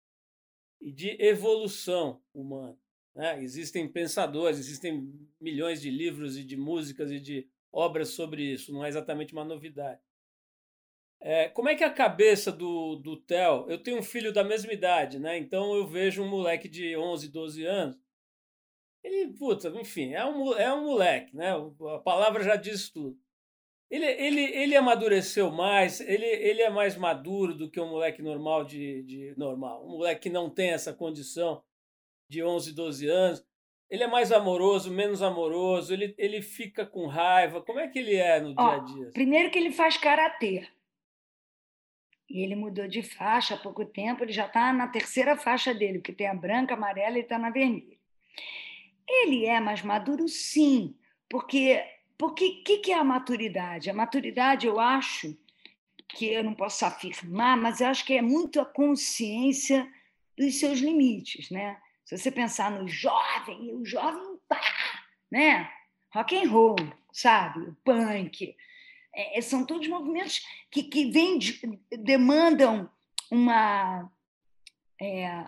[0.82, 2.78] e de evolução humana.
[3.16, 3.42] Né?
[3.42, 8.86] Existem pensadores, existem milhões de livros e de músicas e de obras sobre isso, não
[8.86, 10.00] é exatamente uma novidade.
[11.20, 13.66] É, como é que é a cabeça do, do Theo?
[13.70, 15.38] Eu tenho um filho da mesma idade, né?
[15.38, 17.98] então eu vejo um moleque de 11, 12 anos.
[19.02, 21.52] Ele, puta, enfim, é um, é um moleque, né?
[21.52, 23.18] a palavra já diz tudo.
[23.94, 28.66] Ele, ele, ele amadureceu mais, ele, ele é mais maduro do que um moleque normal
[28.66, 29.86] de, de normal.
[29.86, 31.64] Um moleque que não tem essa condição
[32.28, 33.46] de 11, 12 anos,
[33.92, 37.62] ele é mais amoroso, menos amoroso, ele, ele fica com raiva.
[37.62, 39.12] Como é que ele é no dia a dia?
[39.12, 40.68] Primeiro que ele faz karatê.
[42.28, 46.00] E ele mudou de faixa há pouco tempo, ele já está na terceira faixa dele,
[46.00, 48.00] porque tem a branca, a amarela e está na vermelha.
[49.08, 50.98] Ele é mais maduro, sim,
[51.30, 53.90] porque porque que, que é a maturidade?
[53.90, 55.38] A maturidade, eu acho
[56.10, 59.92] que eu não posso afirmar, mas eu acho que é muito a consciência
[60.38, 61.78] dos seus limites, né?
[62.06, 64.62] Se você pensar no jovem, o jovem, pá,
[65.32, 65.72] né?
[66.14, 66.76] Rock and roll,
[67.12, 67.62] sabe?
[67.62, 68.56] O punk,
[69.14, 71.60] é, são todos movimentos que, que vêm de,
[71.92, 72.90] demandam
[73.32, 74.12] uma
[75.02, 75.46] é,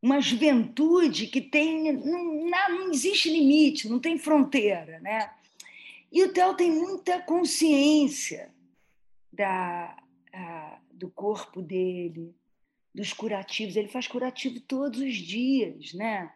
[0.00, 5.32] uma juventude que tem não, não existe limite, não tem fronteira, né?
[6.10, 8.50] E o Theo tem muita consciência
[9.32, 9.96] da,
[10.32, 12.34] a, do corpo dele,
[12.94, 13.76] dos curativos.
[13.76, 16.32] Ele faz curativo todos os dias, né?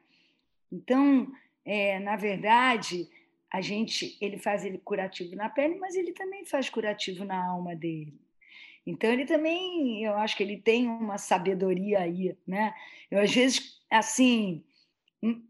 [0.71, 1.33] Então,
[1.65, 3.09] é, na verdade,
[3.51, 7.75] a gente, ele faz ele curativo na pele, mas ele também faz curativo na alma
[7.75, 8.15] dele.
[8.87, 12.75] Então ele também, eu acho que ele tem uma sabedoria aí, né?
[13.11, 14.65] Eu às vezes assim,
[15.23, 15.43] hum,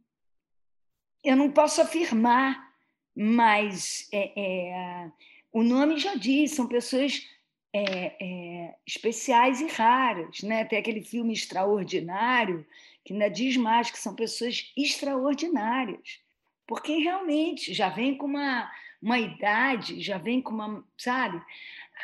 [1.24, 2.72] eu não posso afirmar,
[3.14, 5.12] mas é, é,
[5.52, 7.26] o nome já diz, são pessoas
[7.72, 10.64] é, é, especiais e raras, né?
[10.64, 12.66] Tem aquele filme extraordinário
[13.04, 16.20] que ainda diz mais que são pessoas extraordinárias,
[16.66, 21.42] porque realmente já vem com uma, uma idade, já vem com uma, sabe?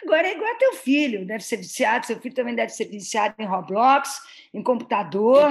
[0.02, 3.34] Agora é igual a teu filho, deve ser viciado, seu filho também deve ser viciado
[3.38, 4.20] em Roblox,
[4.54, 5.50] em computador,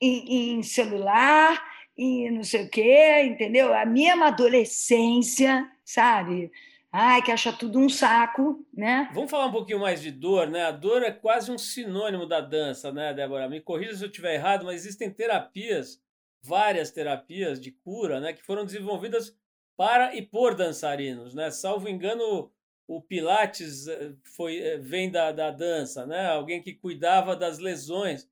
[0.00, 1.62] em, em celular,
[1.96, 3.74] e não sei o quê, entendeu?
[3.74, 6.50] A minha adolescência, sabe?
[6.90, 9.10] Ai, que acha tudo um saco, né?
[9.12, 10.64] Vamos falar um pouquinho mais de dor, né?
[10.64, 13.48] A dor é quase um sinônimo da dança, né, Débora?
[13.48, 16.00] Me corrija se eu estiver errado, mas existem terapias,
[16.40, 19.36] várias terapias de cura, né, que foram desenvolvidas
[19.76, 21.50] para e por dançarinos, né?
[21.50, 22.50] Salvo engano,
[22.88, 26.26] o Pilates eh, foi, eh, vem da, da dança, né?
[26.28, 28.28] Alguém que cuidava das lesões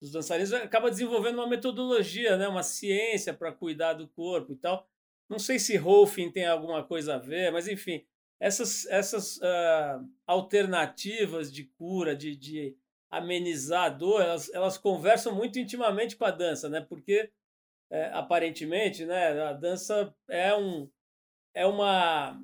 [0.00, 2.48] dos dançarinos acaba desenvolvendo uma metodologia, né?
[2.48, 4.88] Uma ciência para cuidar do corpo e tal.
[5.28, 8.04] Não sei se Rolfing tem alguma coisa a ver, mas enfim,
[8.40, 12.76] essas, essas uh, alternativas de cura, de, de
[13.10, 16.80] amenizar a dor, elas, elas conversam muito intimamente com a dança, né?
[16.80, 17.30] Porque
[17.90, 20.88] é, aparentemente, né, a dança é um
[21.52, 22.40] é uma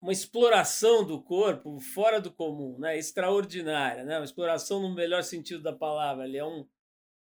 [0.00, 2.96] uma exploração do corpo fora do comum, né?
[2.96, 4.18] extraordinária, né?
[4.18, 6.26] uma exploração no melhor sentido da palavra.
[6.26, 6.66] Ele é, um,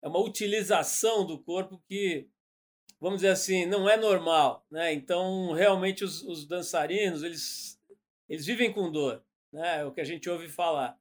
[0.02, 2.28] é uma utilização do corpo que,
[3.00, 4.64] vamos dizer assim, não é normal.
[4.70, 4.92] Né?
[4.92, 7.80] Então, realmente, os, os dançarinos eles,
[8.28, 9.80] eles vivem com dor, né?
[9.80, 10.96] é o que a gente ouve falar.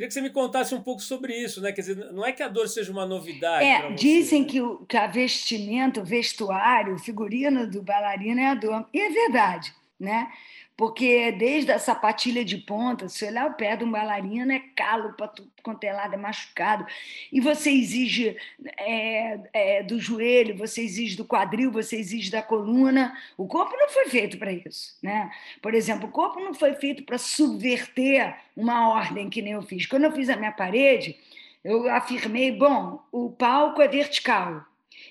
[0.00, 1.72] Queria que você me contasse um pouco sobre isso, né?
[1.72, 3.66] Quer dizer, não é que a dor seja uma novidade.
[3.66, 4.48] É, dizem né?
[4.48, 8.88] que, o, que a vestimenta, o vestuário, o figurino do bailarino é a dor.
[8.94, 10.32] E é verdade, né?
[10.80, 15.12] Porque desde a sapatilha de ponta, se olhar o pé de um bailarino, é calo
[15.12, 16.86] para tudo quanto é lado, é machucado.
[17.30, 18.34] E você exige
[18.78, 23.14] é, é, do joelho, você exige do quadril, você exige da coluna.
[23.36, 24.96] O corpo não foi feito para isso.
[25.02, 25.30] Né?
[25.60, 29.84] Por exemplo, o corpo não foi feito para subverter uma ordem que nem eu fiz.
[29.84, 31.14] Quando eu fiz a minha parede,
[31.62, 34.64] eu afirmei: bom, o palco é vertical,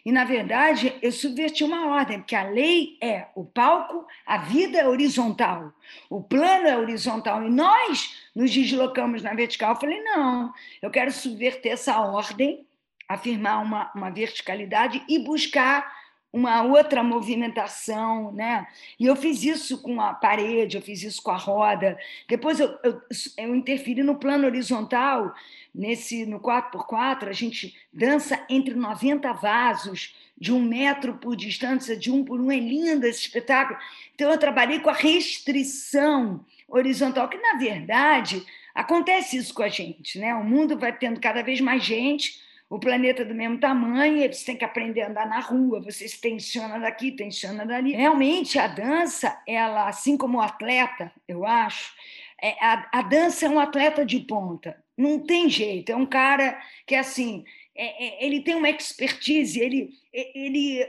[0.05, 4.79] e, na verdade, eu subverti uma ordem, porque a lei é o palco, a vida
[4.79, 5.73] é horizontal,
[6.09, 9.73] o plano é horizontal, e nós nos deslocamos na vertical.
[9.73, 12.65] Eu falei, não, eu quero subverter essa ordem,
[13.07, 15.99] afirmar uma, uma verticalidade e buscar
[16.31, 18.67] uma outra movimentação, né?
[18.99, 21.97] E eu fiz isso com a parede, eu fiz isso com a roda.
[22.27, 23.01] Depois eu, eu,
[23.37, 25.33] eu interferi no plano horizontal,
[25.73, 32.11] nesse no 4x4, a gente dança entre 90 vasos, de um metro por distância, de
[32.11, 32.51] um por um.
[32.51, 33.77] É lindo esse espetáculo.
[34.15, 40.17] Então eu trabalhei com a restrição horizontal, que na verdade acontece isso com a gente,
[40.17, 40.33] né?
[40.35, 44.45] O mundo vai tendo cada vez mais gente o planeta do mesmo tamanho, e você
[44.45, 47.93] tem que aprender a andar na rua, você se tensiona daqui, tensiona dali.
[47.93, 51.91] Realmente, a dança, ela, assim como o atleta, eu acho,
[52.39, 54.77] é, a, a dança é um atleta de ponta.
[54.99, 59.91] Não tem jeito, é um cara que, assim, é, é, ele tem uma expertise, ele,
[60.11, 60.85] ele,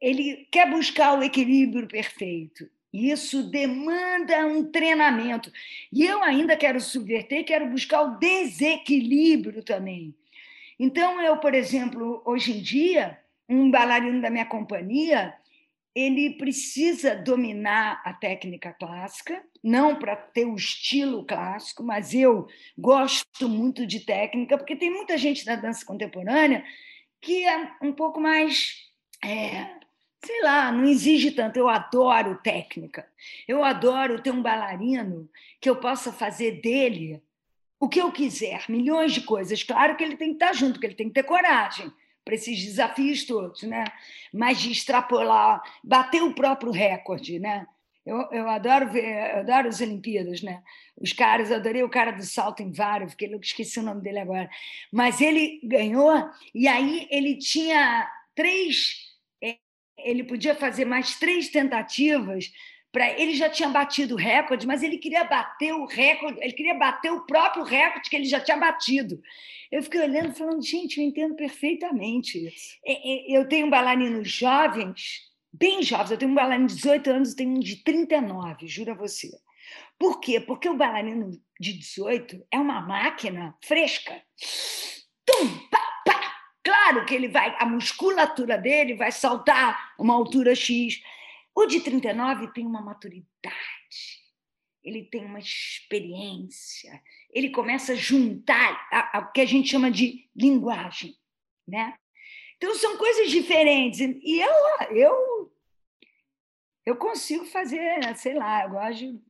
[0.00, 2.70] ele quer buscar o equilíbrio perfeito.
[2.92, 5.52] Isso demanda um treinamento.
[5.92, 10.14] E eu ainda quero subverter, quero buscar o desequilíbrio também.
[10.78, 13.18] Então, eu, por exemplo, hoje em dia,
[13.48, 15.34] um bailarino da minha companhia,
[15.98, 22.46] ele precisa dominar a técnica clássica, não para ter o estilo clássico, mas eu
[22.78, 26.64] gosto muito de técnica, porque tem muita gente da dança contemporânea
[27.20, 28.76] que é um pouco mais,
[29.24, 29.66] é,
[30.24, 31.56] sei lá, não exige tanto.
[31.56, 33.04] Eu adoro técnica.
[33.48, 35.28] Eu adoro ter um bailarino
[35.60, 37.20] que eu possa fazer dele
[37.80, 39.64] o que eu quiser, milhões de coisas.
[39.64, 41.92] Claro que ele tem que estar junto, que ele tem que ter coragem
[42.28, 43.84] para esses desafios todos, né?
[44.30, 47.66] Mas de extrapolar, bater o próprio recorde, né?
[48.04, 50.62] Eu, eu adoro ver, eu adoro as Olimpíadas, né?
[50.94, 54.18] Os caras, adorei o cara do salto em vara, porque eu esqueci o nome dele
[54.18, 54.50] agora.
[54.92, 59.06] Mas ele ganhou e aí ele tinha três,
[59.42, 59.56] é,
[59.96, 62.52] ele podia fazer mais três tentativas
[62.90, 66.74] para ele já tinha batido o recorde, mas ele queria bater o recorde, ele queria
[66.74, 69.20] bater o próprio recorde que ele já tinha batido.
[69.70, 72.52] Eu fiquei olhando, falando, gente, eu entendo perfeitamente.
[72.84, 75.20] É, eu tenho bailarinos jovens,
[75.52, 78.92] bem jovens, eu tenho um bailarino de 18 anos e tenho um de 39, juro
[78.92, 79.30] a você.
[79.98, 80.40] Por quê?
[80.40, 84.22] Porque o bailarino de 18 é uma máquina fresca.
[85.26, 86.34] Tum, pá, pá.
[86.64, 91.02] Claro que ele vai, a musculatura dele vai saltar uma altura X
[91.58, 93.26] o de 39 tem uma maturidade,
[94.82, 101.16] ele tem uma experiência, ele começa a juntar o que a gente chama de linguagem,
[101.66, 101.96] né?
[102.56, 105.52] Então são coisas diferentes e eu eu
[106.86, 109.28] eu consigo fazer, sei lá, eu gosto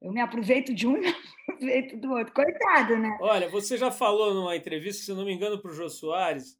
[0.00, 1.08] eu me aproveito de um e me
[1.48, 2.32] aproveito do outro.
[2.32, 3.16] Coitado, né?
[3.20, 6.58] Olha, você já falou numa entrevista, se não me engano, para o Jô Soares,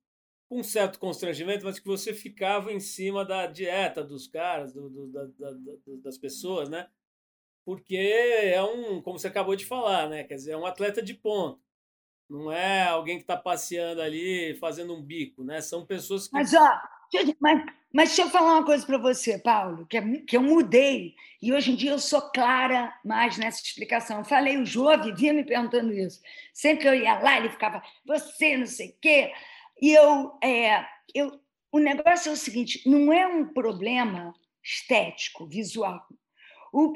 [0.49, 4.89] com um certo constrangimento, mas que você ficava em cima da dieta dos caras, do,
[4.89, 5.57] do, da, da,
[6.03, 6.89] das pessoas, né?
[7.65, 10.23] Porque é um, como você acabou de falar, né?
[10.23, 11.61] Quer dizer, é um atleta de ponto.
[12.29, 15.61] Não é alguém que está passeando ali fazendo um bico, né?
[15.61, 16.35] São pessoas que.
[16.35, 16.81] Mas, ó,
[17.41, 21.15] mas, mas deixa eu falar uma coisa para você, Paulo, que, é, que eu mudei
[21.41, 24.19] e hoje em dia eu sou clara mais nessa explicação.
[24.19, 26.21] Eu falei, o Jô vivia me perguntando isso.
[26.53, 29.33] Sempre que eu ia lá, ele ficava, você não sei o quê.
[29.81, 31.41] E eu, é, eu,
[31.73, 36.07] o negócio é o seguinte: não é um problema estético, visual.
[36.73, 36.95] O,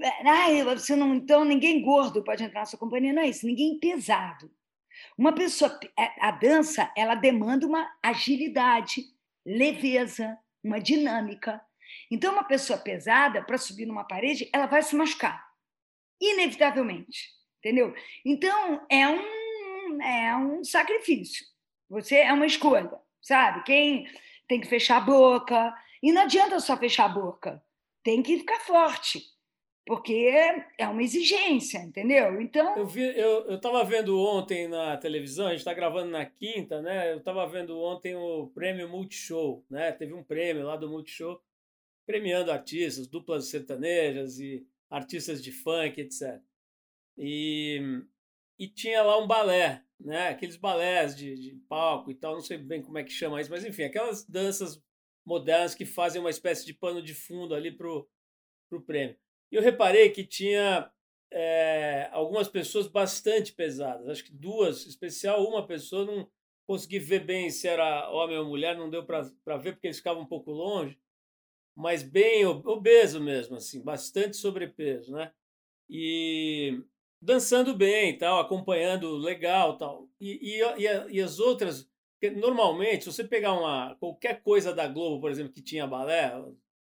[0.64, 4.50] você não, então ninguém gordo pode entrar na sua companhia, não é isso, ninguém pesado.
[5.16, 9.04] Uma pessoa, é, a dança, ela demanda uma agilidade,
[9.44, 11.60] leveza, uma dinâmica.
[12.10, 15.44] Então, uma pessoa pesada, para subir numa parede, ela vai se machucar,
[16.20, 17.94] inevitavelmente, entendeu?
[18.24, 21.44] Então, é um, é um sacrifício.
[21.90, 23.64] Você é uma escolha, sabe?
[23.64, 24.06] Quem
[24.50, 25.72] tem que fechar a boca.
[26.02, 27.62] E não adianta só fechar a boca.
[28.02, 29.22] Tem que ficar forte.
[29.86, 30.12] Porque
[30.76, 32.40] é uma exigência, entendeu?
[32.40, 32.76] Então.
[32.76, 37.12] Eu vi, eu estava vendo ontem na televisão, a gente está gravando na quinta, né?
[37.12, 39.92] Eu estava vendo ontem o prêmio Multishow, né?
[39.92, 41.40] Teve um prêmio lá do Multishow
[42.06, 46.40] premiando artistas, duplas sertanejas e artistas de funk, etc.
[47.16, 48.02] E,
[48.58, 50.28] e tinha lá um balé, né?
[50.28, 53.50] Aqueles balés de, de, palco e tal, não sei bem como é que chama isso,
[53.50, 54.82] mas enfim, aquelas danças
[55.24, 58.08] modernas que fazem uma espécie de pano de fundo ali pro,
[58.68, 59.16] pro prêmio.
[59.52, 60.90] E eu reparei que tinha
[61.30, 66.30] é, algumas pessoas bastante pesadas, acho que duas, especial uma pessoa, não
[66.66, 69.22] consegui ver bem se era homem ou mulher, não deu para
[69.58, 70.98] ver porque eles ficavam um pouco longe,
[71.76, 75.32] mas bem obeso mesmo, assim, bastante sobrepeso, né?
[75.88, 76.82] E
[77.20, 80.08] dançando bem, tal, acompanhando legal, tal.
[80.20, 81.88] E, e, e, as outras,
[82.36, 86.32] normalmente, se você pegar uma qualquer coisa da Globo, por exemplo, que tinha balé,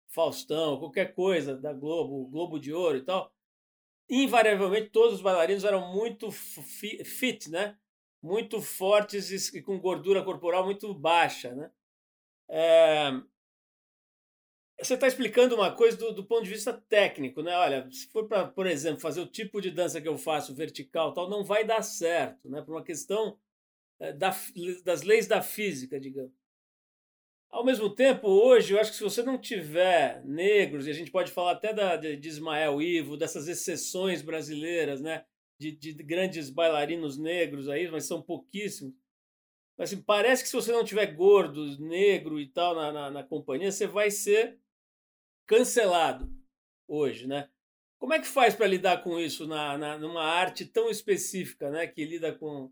[0.08, 3.32] Faustão, qualquer coisa da Globo, Globo de Ouro e tal,
[4.08, 7.76] invariavelmente todos os bailarinos eram muito fit, né?
[8.22, 11.70] Muito fortes e com gordura corporal muito baixa, né?
[12.48, 13.12] É,
[14.80, 17.54] você está explicando uma coisa do, do, ponto de vista técnico, né?
[17.56, 21.12] Olha, se for para, por exemplo, fazer o tipo de dança que eu faço, vertical,
[21.12, 22.62] tal, não vai dar certo, né?
[22.62, 23.36] Por uma questão
[23.98, 24.34] é, da,
[24.84, 26.32] das leis da física, digamos.
[27.50, 31.10] Ao mesmo tempo, hoje, eu acho que se você não tiver negros, e a gente
[31.10, 35.24] pode falar até da, de, de Ismael Ivo, dessas exceções brasileiras, né?
[35.58, 38.94] De, de, grandes bailarinos negros aí, mas são pouquíssimos.
[39.76, 43.24] Mas assim, parece que se você não tiver gordo, negro e tal na, na, na
[43.24, 44.56] companhia, você vai ser
[45.48, 46.30] cancelado
[46.86, 47.48] hoje, né?
[47.98, 51.86] Como é que faz para lidar com isso na, na, numa arte tão específica, né,
[51.88, 52.70] que lida com,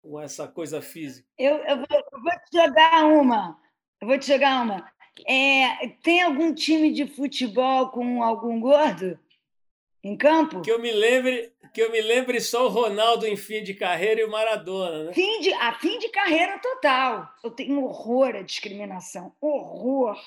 [0.00, 1.26] com essa coisa física?
[1.36, 3.60] Eu, eu, vou, eu, vou, te jogar uma.
[4.00, 4.92] Eu vou te jogar uma.
[5.26, 9.18] É, tem algum time de futebol com algum gordo
[10.04, 10.62] em campo?
[10.62, 14.20] Que eu me lembre, que eu me lembre só o Ronaldo em fim de carreira
[14.20, 15.12] e o Maradona, né?
[15.12, 17.28] Fim de, a fim de carreira total.
[17.42, 20.20] Eu tenho horror à discriminação, horror.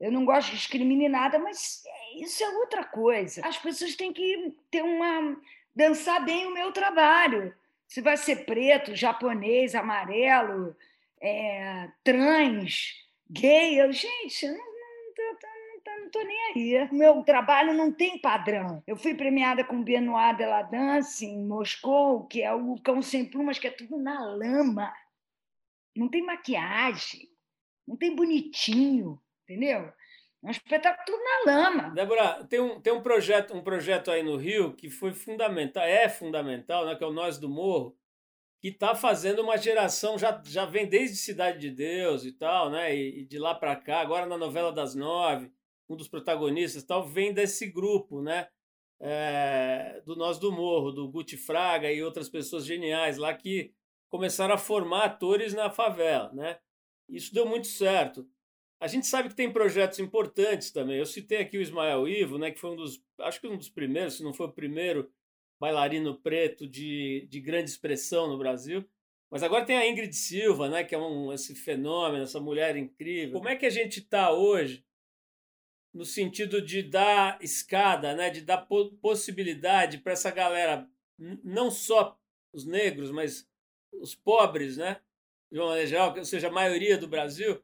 [0.00, 1.82] Eu não gosto de discriminar nada, mas
[2.20, 3.40] isso é outra coisa.
[3.44, 5.36] As pessoas têm que ter uma
[5.74, 7.54] dançar bem o meu trabalho.
[7.86, 10.76] Se vai ser preto, japonês, amarelo,
[11.20, 12.94] é, trans,
[13.30, 15.38] gay, eu, gente, não, não,
[15.86, 16.88] não, estou nem aí.
[16.92, 18.82] Meu trabalho não tem padrão.
[18.86, 23.24] Eu fui premiada com Benoit de la Danse em Moscou, que é o Cão Sem
[23.24, 24.92] Plumas, que é tudo na lama.
[25.96, 27.28] Não tem maquiagem,
[27.86, 29.92] não tem bonitinho, entendeu?
[30.44, 31.90] É um espetáculo na lama.
[31.94, 36.08] Débora, tem um, tem um projeto um projeto aí no Rio que foi fundamental, é
[36.08, 37.96] fundamental, né, que é o Nós do Morro,
[38.60, 42.94] que está fazendo uma geração, já, já vem desde Cidade de Deus e tal, né?
[42.94, 45.50] E, e de lá para cá, agora na novela das nove,
[45.88, 48.48] um dos protagonistas tal, vem desse grupo, né?
[49.00, 53.72] É, do Nós do Morro, do Guti Fraga e outras pessoas geniais lá que
[54.08, 56.58] começaram a formar atores na favela, né?
[57.08, 58.28] Isso deu muito certo.
[58.80, 60.98] A gente sabe que tem projetos importantes também.
[60.98, 63.68] Eu citei aqui o Ismael Ivo, né, que foi um dos, acho que um dos
[63.68, 65.10] primeiros, se não foi o primeiro,
[65.60, 68.88] bailarino preto de, de grande expressão no Brasil.
[69.30, 73.36] Mas agora tem a Ingrid Silva, né, que é um, esse fenômeno, essa mulher incrível.
[73.36, 74.84] Como é que a gente está hoje
[75.92, 80.88] no sentido de dar escada, né, de dar po possibilidade para essa galera,
[81.42, 82.18] não só
[82.52, 83.48] os negros, mas
[83.92, 85.00] os pobres, né,
[85.50, 87.60] de uma maneira geral, ou seja, a maioria do Brasil,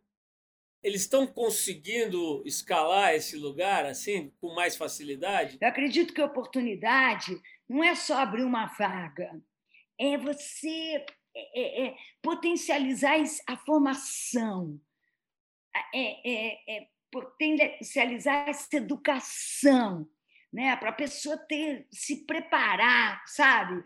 [0.85, 5.57] eles estão conseguindo escalar esse lugar assim com mais facilidade?
[5.59, 9.41] Eu acredito que a oportunidade não é só abrir uma vaga,
[9.99, 11.03] é você
[11.35, 13.15] é, é, é potencializar
[13.47, 14.79] a formação,
[15.95, 20.07] é, é, é potencializar essa educação,
[20.53, 20.77] né?
[20.77, 23.83] para a pessoa ter, se preparar, sabe?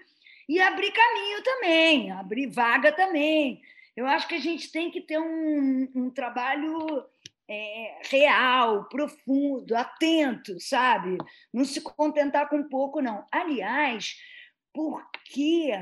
[0.49, 3.63] E abrir caminho também, abrir vaga também.
[3.99, 7.05] Eu acho que a gente tem que ter um, um trabalho
[7.51, 11.19] é, real, profundo, atento, sabe?
[11.53, 13.27] Não se contentar com pouco, não.
[13.33, 14.15] Aliás,
[14.73, 15.73] porque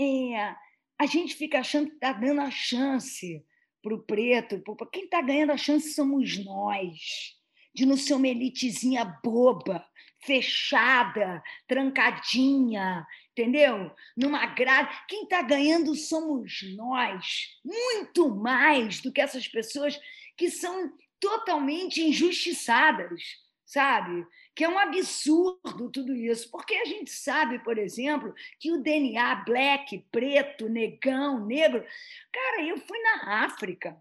[0.00, 0.56] é,
[0.98, 3.44] a gente fica achando que está dando a chance
[3.82, 7.36] para o preto, quem está ganhando a chance somos nós,
[7.74, 9.86] de não ser uma elitezinha boba,
[10.24, 13.06] fechada, trancadinha,
[13.40, 13.90] entendeu?
[14.16, 14.94] Numa grade.
[15.08, 19.98] Quem está ganhando somos nós, muito mais do que essas pessoas
[20.36, 23.22] que são totalmente injustiçadas,
[23.64, 24.26] sabe?
[24.54, 29.36] Que é um absurdo tudo isso, porque a gente sabe, por exemplo, que o DNA
[29.46, 31.84] black, preto, negão, negro.
[32.32, 33.96] Cara, eu fui na África,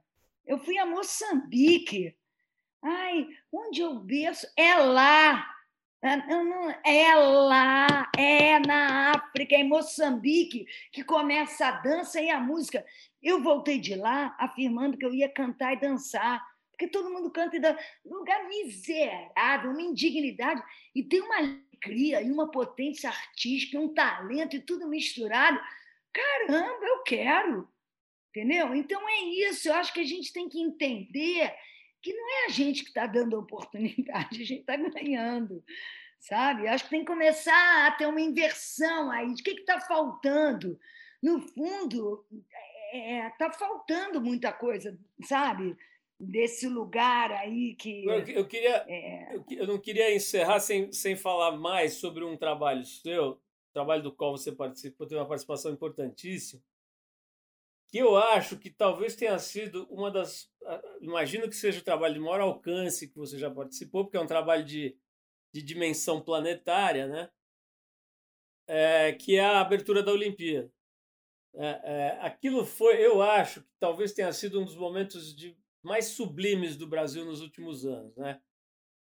[0.46, 2.16] eu fui a Moçambique.
[2.82, 4.48] Ai, onde eu berço?
[4.56, 5.59] É lá.
[6.02, 12.86] É lá, é na África, é em Moçambique, que começa a dança e a música.
[13.22, 16.41] Eu voltei de lá afirmando que eu ia cantar e dançar,
[16.72, 17.80] porque todo mundo canta e dança.
[18.06, 20.64] Um lugar miserável, uma indignidade,
[20.95, 25.60] e tem uma alegria e uma potência artística, um talento e tudo misturado.
[26.14, 27.70] Caramba, eu quero!
[28.30, 28.74] Entendeu?
[28.74, 31.54] Então é isso, eu acho que a gente tem que entender
[32.02, 35.64] que não é a gente que está dando oportunidade, a gente está ganhando,
[36.20, 36.68] sabe?
[36.68, 40.80] Acho que tem que começar a ter uma inversão aí o que está faltando.
[41.22, 42.58] No fundo, está
[42.93, 45.78] é, é tá faltando muita coisa, sabe?
[46.20, 48.06] Desse lugar aí que.
[48.06, 48.86] Eu, eu queria.
[48.88, 49.36] É...
[49.36, 53.39] Eu, eu, não queria encerrar sem, sem falar mais sobre um trabalho seu,
[53.74, 56.62] trabalho do qual você participou, teve uma participação importantíssima
[57.90, 60.52] que eu acho que talvez tenha sido uma das.
[61.02, 64.28] Imagino que seja o trabalho de maior alcance que você já participou, porque é um
[64.28, 64.96] trabalho de,
[65.52, 67.30] de dimensão planetária, né?
[68.68, 70.72] É, que é a abertura da Olimpíada.
[71.56, 76.06] É, é, aquilo foi, eu acho que talvez tenha sido um dos momentos de, mais
[76.06, 78.40] sublimes do Brasil nos últimos anos, né?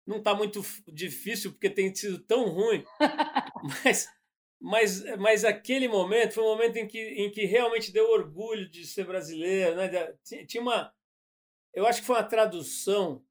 [0.06, 2.84] Não está muito difícil porque tem sido tão ruim,
[3.84, 4.08] mas
[4.66, 8.84] mas, mas aquele momento foi um momento em que, em que realmente deu orgulho de
[8.84, 9.76] ser brasileiro.
[9.76, 9.88] Né?
[10.44, 10.92] Tinha uma.
[11.72, 13.24] Eu acho que foi uma tradução.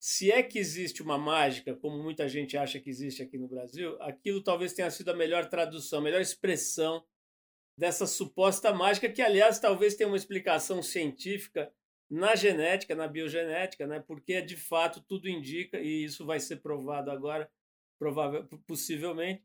[0.00, 4.00] Se é que existe uma mágica, como muita gente acha que existe aqui no Brasil,
[4.00, 7.04] aquilo talvez tenha sido a melhor tradução, a melhor expressão
[7.76, 11.70] dessa suposta mágica, que, aliás, talvez tenha uma explicação científica
[12.10, 14.00] na genética, na biogenética, né?
[14.06, 17.50] porque de fato tudo indica, e isso vai ser provado agora,
[17.98, 19.42] provável, possivelmente,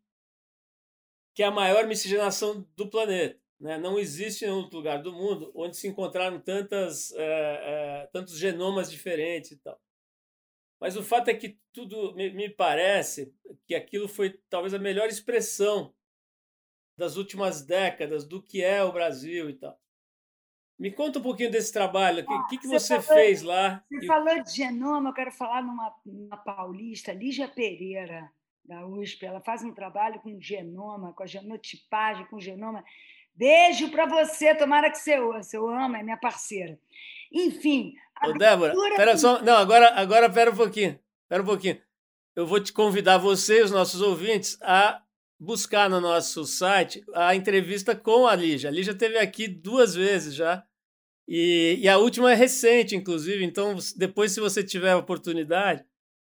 [1.40, 3.40] que é a maior miscigenação do planeta.
[3.58, 3.78] Né?
[3.78, 8.92] Não existe em outro lugar do mundo onde se encontraram tantas, é, é, tantos genomas
[8.92, 9.80] diferentes e tal.
[10.82, 13.34] Mas o fato é que tudo me, me parece
[13.66, 15.96] que aquilo foi talvez a melhor expressão
[16.98, 19.80] das últimas décadas do que é o Brasil e tal.
[20.78, 22.26] Me conta um pouquinho desse trabalho.
[22.28, 23.82] O que, que, você, você falou, fez lá?
[23.90, 28.30] Você falou de genoma, eu quero falar numa, numa paulista, Lígia Pereira
[28.70, 32.86] da USP, ela faz um trabalho com genoma, com a genotipagem, com genoma.
[33.34, 36.80] Beijo para você, tomara que você ouça, eu amo, é minha parceira.
[37.32, 37.96] Enfim.
[38.24, 41.00] Ô, Débora, pera só, não, agora, agora pera um pouquinho.
[41.24, 41.82] Espera um pouquinho.
[42.36, 45.02] Eu vou te convidar, você e os nossos ouvintes, a
[45.40, 48.70] buscar no nosso site a entrevista com a Lígia.
[48.70, 50.64] A Lígia esteve aqui duas vezes já.
[51.28, 53.44] E, e, a última é recente, inclusive.
[53.44, 55.84] Então, depois, se você tiver a oportunidade,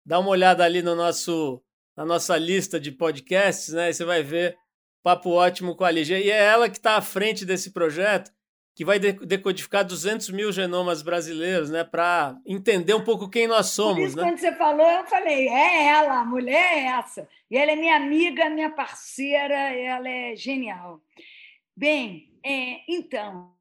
[0.06, 1.62] dá uma olhada ali no nosso,
[1.96, 3.90] na nossa lista de podcasts, né?
[3.90, 4.58] E você vai ver
[5.04, 6.20] Papo Ótimo com a Lígia.
[6.20, 8.32] E é ela que está à frente desse projeto,
[8.76, 11.84] que vai decodificar 200 mil genomas brasileiros, né?
[11.84, 13.96] Para entender um pouco quem nós somos.
[13.96, 14.24] Por isso, né?
[14.24, 17.28] quando você falou, eu falei: é ela, a mulher é essa.
[17.52, 21.02] E ela é minha amiga, minha parceira, ela é genial.
[21.76, 23.54] Bem, é, então,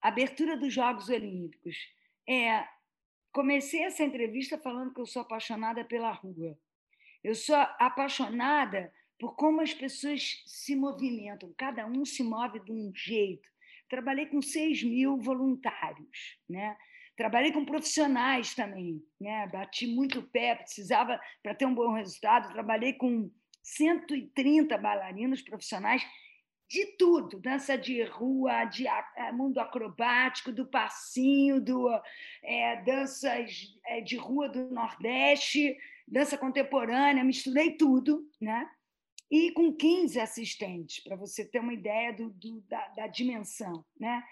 [0.00, 1.76] abertura dos Jogos Olímpicos.
[2.28, 2.64] É,
[3.32, 6.56] comecei essa entrevista falando que eu sou apaixonada pela rua.
[7.22, 12.90] Eu sou apaixonada por como as pessoas se movimentam, cada um se move de um
[12.94, 13.48] jeito.
[13.88, 16.76] Trabalhei com 6 mil voluntários, né?
[17.16, 19.46] Trabalhei com profissionais também, né?
[19.48, 22.50] Bati muito pé, precisava para ter um bom resultado.
[22.52, 23.30] Trabalhei com
[23.62, 26.02] 130 bailarinos profissionais
[26.70, 31.88] de tudo, dança de rua, de é, mundo acrobático, do passinho, do
[32.44, 35.76] é, danças é, de rua do Nordeste,
[36.10, 38.68] dança contemporânea, misturei tudo, né?
[39.30, 44.24] E com 15 assistentes, para você ter uma ideia do, do da, da dimensão, né?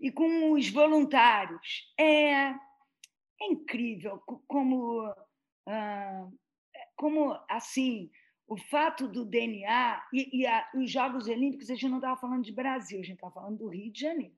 [0.00, 1.92] e com os voluntários.
[1.98, 2.56] É, é
[3.50, 5.02] incrível como,
[5.66, 6.28] ah,
[6.96, 8.10] como assim
[8.46, 12.44] o fato do DNA e, e a, os Jogos Olímpicos, a gente não estava falando
[12.44, 14.36] de Brasil, a gente estava falando do Rio de Janeiro.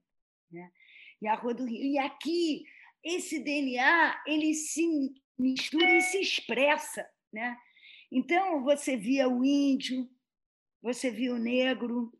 [0.50, 0.70] Né?
[1.22, 1.84] E a Rua do Rio.
[1.84, 2.64] E aqui,
[3.04, 4.82] esse DNA ele se
[5.40, 7.08] mistura e se expressa.
[7.32, 7.56] Né?
[8.10, 10.08] Então, você via o índio,
[10.82, 12.12] você via o negro,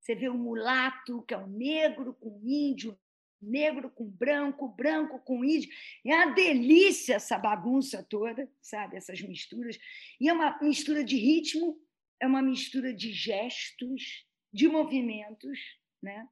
[0.00, 2.98] você vê o mulato, que é o negro com índio,
[3.40, 5.70] negro com branco, branco com índio.
[6.04, 8.96] É uma delícia essa bagunça toda, sabe?
[8.96, 9.78] Essas misturas.
[10.20, 11.78] E é uma mistura de ritmo,
[12.20, 15.58] é uma mistura de gestos, de movimentos,
[16.02, 16.28] né?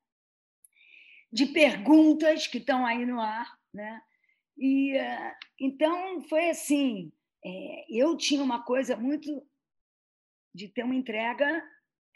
[1.33, 3.59] de perguntas que estão aí no ar.
[3.73, 4.03] Né?
[4.57, 7.13] E, uh, então, foi assim:
[7.45, 9.47] é, eu tinha uma coisa muito
[10.55, 11.63] de ter uma entrega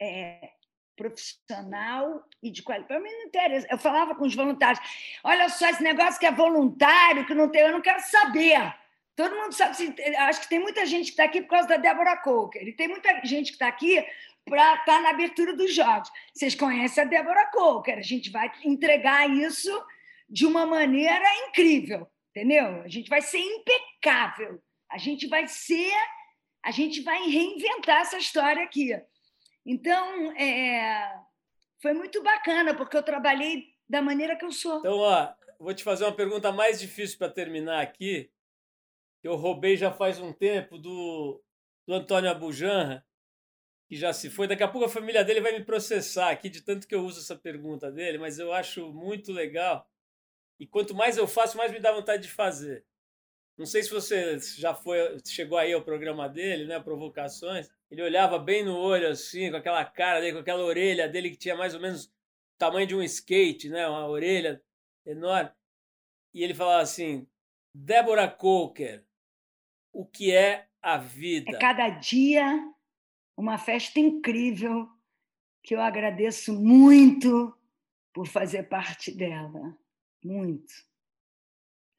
[0.00, 0.50] é,
[0.96, 2.88] profissional e de qualidade.
[2.88, 3.66] Para mim não interessa.
[3.70, 4.80] Eu falava com os voluntários:
[5.24, 8.74] olha só, esse negócio que é voluntário, que não tem, eu não quero saber.
[9.16, 12.16] Todo mundo sabe, acho que tem muita gente que está aqui por causa da Débora
[12.16, 14.02] Coker, e tem muita gente que está aqui
[14.46, 16.10] para estar tá na abertura dos jogos.
[16.32, 19.70] Vocês conhecem a Débora Coker, a gente vai entregar isso
[20.28, 22.82] de uma maneira incrível, entendeu?
[22.82, 25.92] A gente vai ser impecável, a gente vai ser,
[26.64, 28.90] a gente vai reinventar essa história aqui.
[29.64, 31.20] Então, é,
[31.80, 34.78] foi muito bacana, porque eu trabalhei da maneira que eu sou.
[34.78, 38.30] Então, ó, vou te fazer uma pergunta mais difícil para terminar aqui,
[39.20, 41.42] que eu roubei já faz um tempo do,
[41.86, 43.04] do Antônio Abujanra,
[43.86, 44.46] que já se foi.
[44.46, 47.20] Daqui a pouco a família dele vai me processar aqui de tanto que eu uso
[47.20, 49.86] essa pergunta dele, mas eu acho muito legal.
[50.60, 52.84] E quanto mais eu faço, mais me dá vontade de fazer.
[53.56, 56.78] Não sei se você já foi, chegou aí ao programa dele, né?
[56.78, 57.70] Provocações.
[57.90, 61.38] Ele olhava bem no olho, assim, com aquela cara dele, com aquela orelha dele que
[61.38, 62.10] tinha mais ou menos o
[62.58, 63.88] tamanho de um skate, né?
[63.88, 64.62] Uma orelha
[65.04, 65.50] enorme.
[66.34, 67.26] E ele falava assim:
[67.74, 69.02] Débora Coker,
[69.92, 71.56] o que é a vida?
[71.56, 72.44] É cada dia
[73.34, 74.86] uma festa incrível
[75.62, 77.56] que eu agradeço muito
[78.12, 79.79] por fazer parte dela.
[80.22, 80.72] Muito.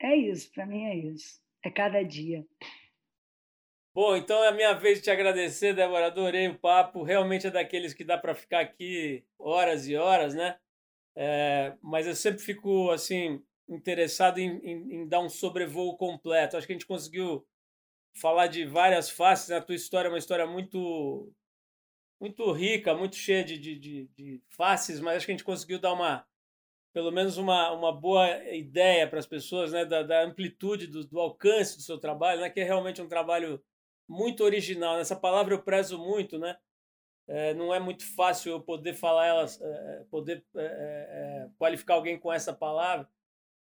[0.01, 1.39] É isso, para mim é isso.
[1.63, 2.45] É cada dia.
[3.93, 6.07] Bom, então é a minha vez de te agradecer, Débora.
[6.07, 7.03] Adorei o papo.
[7.03, 10.57] Realmente é daqueles que dá para ficar aqui horas e horas, né?
[11.15, 16.55] É, mas eu sempre fico assim interessado em, em, em, dar um sobrevoo completo.
[16.55, 17.45] Acho que a gente conseguiu
[18.15, 19.49] falar de várias faces.
[19.49, 19.57] Né?
[19.57, 21.31] A tua história é uma história muito
[22.19, 25.79] muito rica, muito cheia de, de, de, de faces, mas acho que a gente conseguiu
[25.79, 26.23] dar uma
[26.93, 29.85] pelo menos uma, uma boa ideia para as pessoas né?
[29.85, 32.49] da, da amplitude, do, do alcance do seu trabalho, né?
[32.49, 33.63] que é realmente um trabalho
[34.07, 34.99] muito original.
[34.99, 36.57] Essa palavra eu prezo muito, né?
[37.27, 42.19] É, não é muito fácil eu poder falar elas, é, poder é, é, qualificar alguém
[42.19, 43.07] com essa palavra,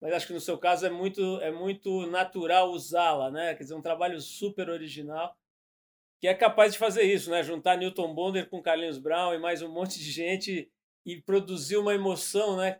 [0.01, 3.53] mas acho que no seu caso é muito, é muito natural usá-la, né?
[3.53, 5.37] Quer dizer, um trabalho super original
[6.19, 7.43] que é capaz de fazer isso, né?
[7.43, 10.69] Juntar Newton Bonder com Carlinhos Brown e mais um monte de gente
[11.05, 12.79] e produzir uma emoção, né?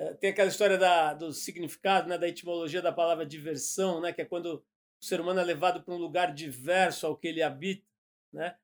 [0.00, 2.16] É, tem aquela história da, do significado, né?
[2.16, 4.14] Da etimologia da palavra diversão, né?
[4.14, 4.64] Que é quando o
[5.04, 7.86] ser humano é levado para um lugar diverso ao que ele habita,
[8.32, 8.56] né?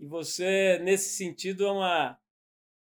[0.00, 2.18] E você, nesse sentido, é uma,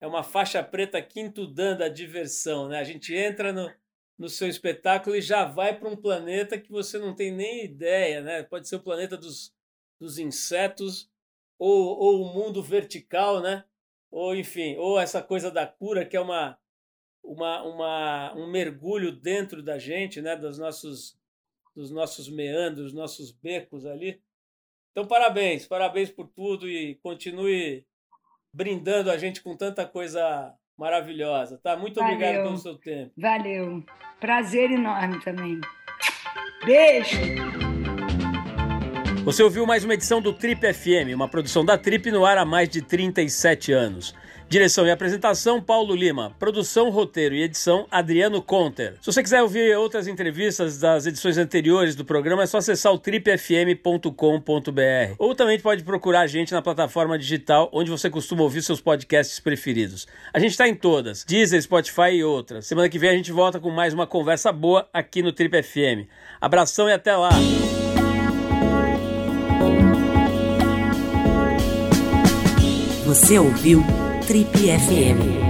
[0.01, 2.79] é uma faixa preta quinto dan da diversão, né?
[2.79, 3.69] A gente entra no,
[4.17, 8.23] no seu espetáculo e já vai para um planeta que você não tem nem ideia,
[8.23, 8.45] né?
[8.45, 9.53] Pode ser o planeta dos,
[9.99, 11.11] dos insetos
[11.59, 13.65] ou, ou o mundo vertical, né?
[14.13, 16.57] Ou enfim, ou essa coisa da cura que é uma,
[17.23, 20.37] uma, uma um mergulho dentro da gente, né?
[20.37, 21.19] Dos nossos
[21.75, 24.21] dos nossos meandros, nossos becos ali.
[24.91, 27.87] Então, parabéns, parabéns por tudo e continue
[28.53, 31.77] brindando a gente com tanta coisa maravilhosa, tá?
[31.77, 32.15] Muito Valeu.
[32.15, 33.13] obrigado pelo seu tempo.
[33.17, 33.85] Valeu.
[34.19, 35.61] Prazer enorme também.
[36.65, 37.17] Beijo.
[39.25, 42.45] Você ouviu mais uma edição do Trip FM, uma produção da Trip no ar há
[42.45, 44.15] mais de 37 anos.
[44.51, 46.35] Direção e apresentação, Paulo Lima.
[46.37, 48.97] Produção, roteiro e edição, Adriano Conter.
[49.01, 52.99] Se você quiser ouvir outras entrevistas das edições anteriores do programa, é só acessar o
[52.99, 54.11] tripfm.com.br.
[55.21, 59.39] Ou também pode procurar a gente na plataforma digital onde você costuma ouvir seus podcasts
[59.39, 60.09] preferidos.
[60.35, 62.67] A gente está em todas, Deezer, Spotify e outras.
[62.67, 66.11] Semana que vem a gente volta com mais uma conversa boa aqui no Trip FM.
[66.41, 67.31] Abração e até lá!
[73.07, 73.85] Você ouviu
[74.31, 75.50] Trip FM.